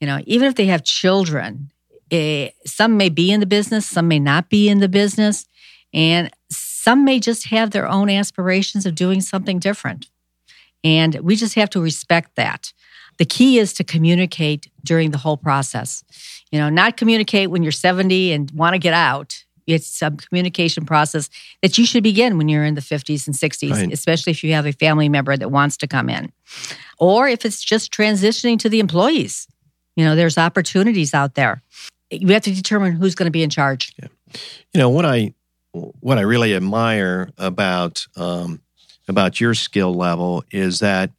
you 0.00 0.06
know, 0.06 0.20
even 0.26 0.48
if 0.48 0.56
they 0.56 0.66
have 0.66 0.82
children, 0.82 1.70
eh, 2.10 2.50
some 2.64 2.96
may 2.96 3.08
be 3.08 3.30
in 3.30 3.38
the 3.38 3.46
business, 3.46 3.86
some 3.86 4.08
may 4.08 4.18
not 4.18 4.50
be 4.50 4.68
in 4.68 4.78
the 4.78 4.88
business. 4.88 5.46
And 5.94 6.30
some 6.50 7.04
may 7.04 7.20
just 7.20 7.46
have 7.48 7.70
their 7.70 7.88
own 7.88 8.10
aspirations 8.10 8.84
of 8.84 8.96
doing 8.96 9.20
something 9.20 9.60
different. 9.60 10.08
And 10.82 11.14
we 11.16 11.36
just 11.36 11.54
have 11.54 11.70
to 11.70 11.80
respect 11.80 12.36
that. 12.36 12.72
The 13.18 13.24
key 13.24 13.58
is 13.58 13.72
to 13.74 13.84
communicate 13.84 14.70
during 14.84 15.10
the 15.10 15.18
whole 15.18 15.36
process. 15.36 16.04
You 16.50 16.58
know, 16.58 16.68
not 16.68 16.96
communicate 16.96 17.50
when 17.50 17.62
you're 17.62 17.72
70 17.72 18.32
and 18.32 18.50
want 18.52 18.74
to 18.74 18.78
get 18.78 18.94
out. 18.94 19.44
It's 19.66 20.00
a 20.00 20.12
communication 20.12 20.86
process 20.86 21.28
that 21.60 21.76
you 21.76 21.86
should 21.86 22.04
begin 22.04 22.38
when 22.38 22.48
you're 22.48 22.64
in 22.64 22.74
the 22.74 22.80
50s 22.80 23.26
and 23.26 23.34
60s, 23.34 23.72
right. 23.72 23.92
especially 23.92 24.30
if 24.30 24.44
you 24.44 24.52
have 24.52 24.64
a 24.64 24.72
family 24.72 25.08
member 25.08 25.36
that 25.36 25.50
wants 25.50 25.76
to 25.78 25.88
come 25.88 26.08
in. 26.08 26.32
Or 26.98 27.26
if 27.26 27.44
it's 27.44 27.62
just 27.64 27.92
transitioning 27.92 28.58
to 28.60 28.68
the 28.68 28.78
employees. 28.78 29.48
You 29.96 30.04
know, 30.04 30.14
there's 30.14 30.38
opportunities 30.38 31.14
out 31.14 31.34
there. 31.34 31.62
You 32.10 32.28
have 32.28 32.42
to 32.42 32.54
determine 32.54 32.92
who's 32.92 33.14
going 33.14 33.26
to 33.26 33.32
be 33.32 33.42
in 33.42 33.50
charge. 33.50 33.92
Yeah. 34.00 34.08
You 34.72 34.80
know, 34.80 34.90
what 34.90 35.04
I 35.04 35.34
what 35.72 36.18
I 36.18 36.22
really 36.22 36.54
admire 36.54 37.30
about 37.38 38.06
um, 38.16 38.62
about 39.08 39.40
your 39.40 39.54
skill 39.54 39.94
level 39.94 40.44
is 40.50 40.80
that 40.80 41.10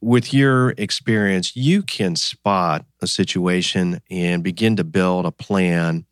with 0.00 0.32
your 0.32 0.70
experience, 0.78 1.56
you 1.56 1.82
can 1.82 2.16
spot 2.16 2.84
a 3.00 3.06
situation 3.06 4.00
and 4.10 4.42
begin 4.42 4.76
to 4.76 4.84
build 4.84 5.26
a 5.26 5.32
plan 5.32 6.04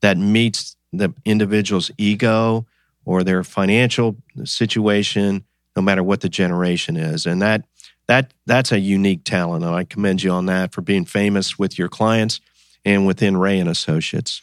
that 0.00 0.16
meets 0.16 0.76
the 0.92 1.12
individual's 1.24 1.90
ego 1.98 2.66
or 3.04 3.24
their 3.24 3.42
financial 3.42 4.16
situation, 4.44 5.44
no 5.74 5.82
matter 5.82 6.02
what 6.02 6.20
the 6.20 6.28
generation 6.28 6.96
is. 6.96 7.26
And 7.26 7.42
that 7.42 7.64
that 8.06 8.32
that's 8.46 8.72
a 8.72 8.78
unique 8.78 9.24
talent. 9.24 9.64
And 9.64 9.74
I 9.74 9.84
commend 9.84 10.22
you 10.22 10.30
on 10.30 10.46
that 10.46 10.72
for 10.72 10.80
being 10.80 11.04
famous 11.04 11.58
with 11.58 11.78
your 11.78 11.88
clients 11.88 12.40
and 12.84 13.06
within 13.06 13.36
Rea 13.36 13.60
and 13.60 13.68
Associates. 13.68 14.40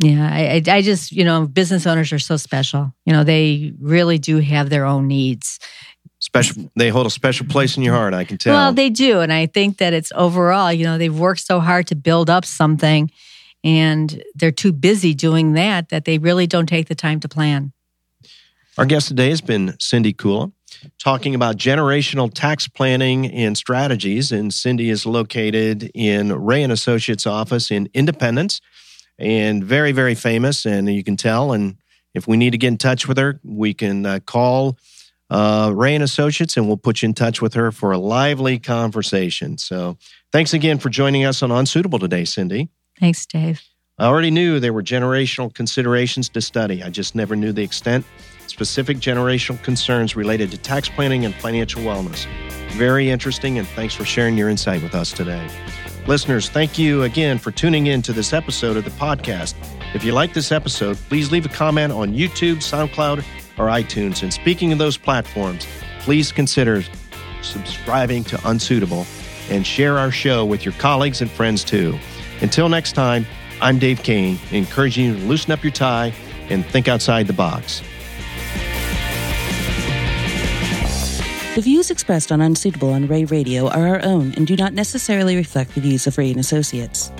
Yeah, 0.00 0.30
I, 0.32 0.62
I 0.68 0.80
just, 0.80 1.10
you 1.10 1.24
know, 1.24 1.48
business 1.48 1.84
owners 1.84 2.12
are 2.12 2.20
so 2.20 2.36
special. 2.36 2.94
You 3.04 3.12
know, 3.12 3.24
they 3.24 3.72
really 3.80 4.18
do 4.18 4.38
have 4.38 4.70
their 4.70 4.84
own 4.84 5.08
needs. 5.08 5.58
Special, 6.20 6.70
they 6.74 6.88
hold 6.88 7.06
a 7.06 7.10
special 7.10 7.46
place 7.46 7.76
in 7.76 7.84
your 7.84 7.94
heart, 7.94 8.12
I 8.12 8.24
can 8.24 8.38
tell. 8.38 8.54
Well, 8.54 8.72
they 8.72 8.90
do. 8.90 9.20
And 9.20 9.32
I 9.32 9.46
think 9.46 9.78
that 9.78 9.92
it's 9.92 10.10
overall, 10.14 10.72
you 10.72 10.84
know, 10.84 10.98
they've 10.98 11.16
worked 11.16 11.46
so 11.46 11.60
hard 11.60 11.86
to 11.88 11.94
build 11.94 12.28
up 12.28 12.44
something 12.44 13.10
and 13.64 14.22
they're 14.34 14.50
too 14.50 14.72
busy 14.72 15.14
doing 15.14 15.52
that 15.52 15.88
that 15.90 16.04
they 16.04 16.18
really 16.18 16.46
don't 16.46 16.66
take 16.66 16.88
the 16.88 16.94
time 16.94 17.20
to 17.20 17.28
plan. 17.28 17.72
Our 18.76 18.86
guest 18.86 19.08
today 19.08 19.30
has 19.30 19.40
been 19.40 19.74
Cindy 19.80 20.12
Kula, 20.12 20.52
talking 21.02 21.34
about 21.34 21.56
generational 21.56 22.32
tax 22.32 22.68
planning 22.68 23.26
and 23.26 23.58
strategies. 23.58 24.30
And 24.30 24.54
Cindy 24.54 24.90
is 24.90 25.04
located 25.04 25.90
in 25.94 26.32
Rea 26.32 26.62
and 26.62 26.72
Associates 26.72 27.26
office 27.26 27.70
in 27.70 27.88
Independence 27.94 28.60
and 29.18 29.64
very, 29.64 29.90
very 29.90 30.14
famous. 30.14 30.64
And 30.64 30.88
you 30.88 31.02
can 31.02 31.16
tell. 31.16 31.52
And 31.52 31.76
if 32.14 32.28
we 32.28 32.36
need 32.36 32.50
to 32.50 32.58
get 32.58 32.68
in 32.68 32.78
touch 32.78 33.08
with 33.08 33.18
her, 33.18 33.40
we 33.42 33.74
can 33.74 34.06
uh, 34.06 34.20
call 34.24 34.78
uh, 35.30 35.72
Rea 35.74 35.94
and 35.94 36.04
Associates 36.04 36.56
and 36.56 36.66
we'll 36.66 36.76
put 36.76 37.02
you 37.02 37.08
in 37.08 37.14
touch 37.14 37.42
with 37.42 37.54
her 37.54 37.70
for 37.72 37.92
a 37.92 37.98
lively 37.98 38.58
conversation. 38.58 39.58
So 39.58 39.98
thanks 40.32 40.54
again 40.54 40.78
for 40.78 40.88
joining 40.88 41.24
us 41.24 41.42
on 41.42 41.50
Unsuitable 41.50 41.98
today, 41.98 42.24
Cindy. 42.24 42.68
Thanks, 42.98 43.26
Dave. 43.26 43.62
I 43.98 44.06
already 44.06 44.30
knew 44.30 44.60
there 44.60 44.72
were 44.72 44.82
generational 44.82 45.52
considerations 45.52 46.28
to 46.30 46.40
study. 46.40 46.84
I 46.84 46.90
just 46.90 47.16
never 47.16 47.34
knew 47.34 47.52
the 47.52 47.64
extent, 47.64 48.04
specific 48.46 48.98
generational 48.98 49.60
concerns 49.64 50.14
related 50.14 50.52
to 50.52 50.58
tax 50.58 50.88
planning 50.88 51.24
and 51.24 51.34
financial 51.34 51.82
wellness. 51.82 52.26
Very 52.74 53.10
interesting, 53.10 53.58
and 53.58 53.66
thanks 53.66 53.94
for 53.94 54.04
sharing 54.04 54.38
your 54.38 54.48
insight 54.48 54.82
with 54.84 54.94
us 54.94 55.10
today. 55.10 55.48
Listeners, 56.06 56.48
thank 56.48 56.78
you 56.78 57.02
again 57.02 57.38
for 57.38 57.50
tuning 57.50 57.88
in 57.88 58.00
to 58.02 58.12
this 58.12 58.32
episode 58.32 58.76
of 58.76 58.84
the 58.84 58.90
podcast. 58.92 59.54
If 59.94 60.04
you 60.04 60.12
like 60.12 60.32
this 60.32 60.52
episode, 60.52 60.96
please 61.08 61.32
leave 61.32 61.44
a 61.44 61.50
comment 61.50 61.92
on 61.92 62.14
YouTube, 62.14 62.58
SoundCloud, 62.58 63.24
or 63.58 63.66
iTunes. 63.66 64.22
And 64.22 64.32
speaking 64.32 64.72
of 64.72 64.78
those 64.78 64.96
platforms, 64.96 65.66
please 66.00 66.32
consider 66.32 66.82
subscribing 67.42 68.24
to 68.24 68.40
Unsuitable 68.48 69.06
and 69.50 69.66
share 69.66 69.98
our 69.98 70.10
show 70.10 70.44
with 70.44 70.64
your 70.64 70.74
colleagues 70.74 71.20
and 71.20 71.30
friends 71.30 71.64
too. 71.64 71.98
Until 72.40 72.68
next 72.68 72.92
time, 72.92 73.26
I'm 73.60 73.78
Dave 73.78 74.02
Cain, 74.02 74.38
encouraging 74.52 75.06
you 75.06 75.14
to 75.14 75.20
loosen 75.20 75.52
up 75.52 75.64
your 75.64 75.72
tie 75.72 76.12
and 76.48 76.64
think 76.66 76.88
outside 76.88 77.26
the 77.26 77.32
box. 77.32 77.82
The 81.54 81.62
views 81.62 81.90
expressed 81.90 82.30
on 82.30 82.40
Unsuitable 82.40 82.92
on 82.92 83.08
Rea 83.08 83.24
Radio 83.24 83.68
are 83.68 83.88
our 83.88 84.04
own 84.04 84.32
and 84.36 84.46
do 84.46 84.54
not 84.54 84.74
necessarily 84.74 85.34
reflect 85.34 85.74
the 85.74 85.80
views 85.80 86.06
of 86.06 86.16
Rea 86.16 86.30
and 86.30 86.38
Associates. 86.38 87.10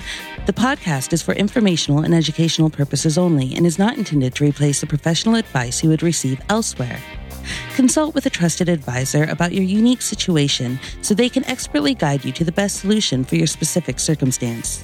The 0.49 0.53
podcast 0.53 1.13
is 1.13 1.21
for 1.21 1.35
informational 1.35 1.99
and 1.99 2.11
educational 2.11 2.71
purposes 2.71 3.19
only 3.19 3.53
and 3.53 3.67
is 3.67 3.77
not 3.77 3.99
intended 3.99 4.33
to 4.33 4.43
replace 4.43 4.81
the 4.81 4.87
professional 4.87 5.35
advice 5.35 5.83
you 5.83 5.89
would 5.91 6.01
receive 6.01 6.41
elsewhere. 6.49 6.99
Consult 7.75 8.15
with 8.15 8.25
a 8.25 8.31
trusted 8.31 8.67
advisor 8.67 9.25
about 9.25 9.53
your 9.53 9.63
unique 9.63 10.01
situation 10.01 10.79
so 11.03 11.13
they 11.13 11.29
can 11.29 11.45
expertly 11.45 11.93
guide 11.93 12.25
you 12.25 12.31
to 12.31 12.43
the 12.43 12.51
best 12.51 12.79
solution 12.79 13.23
for 13.23 13.35
your 13.35 13.45
specific 13.45 13.99
circumstance. 13.99 14.83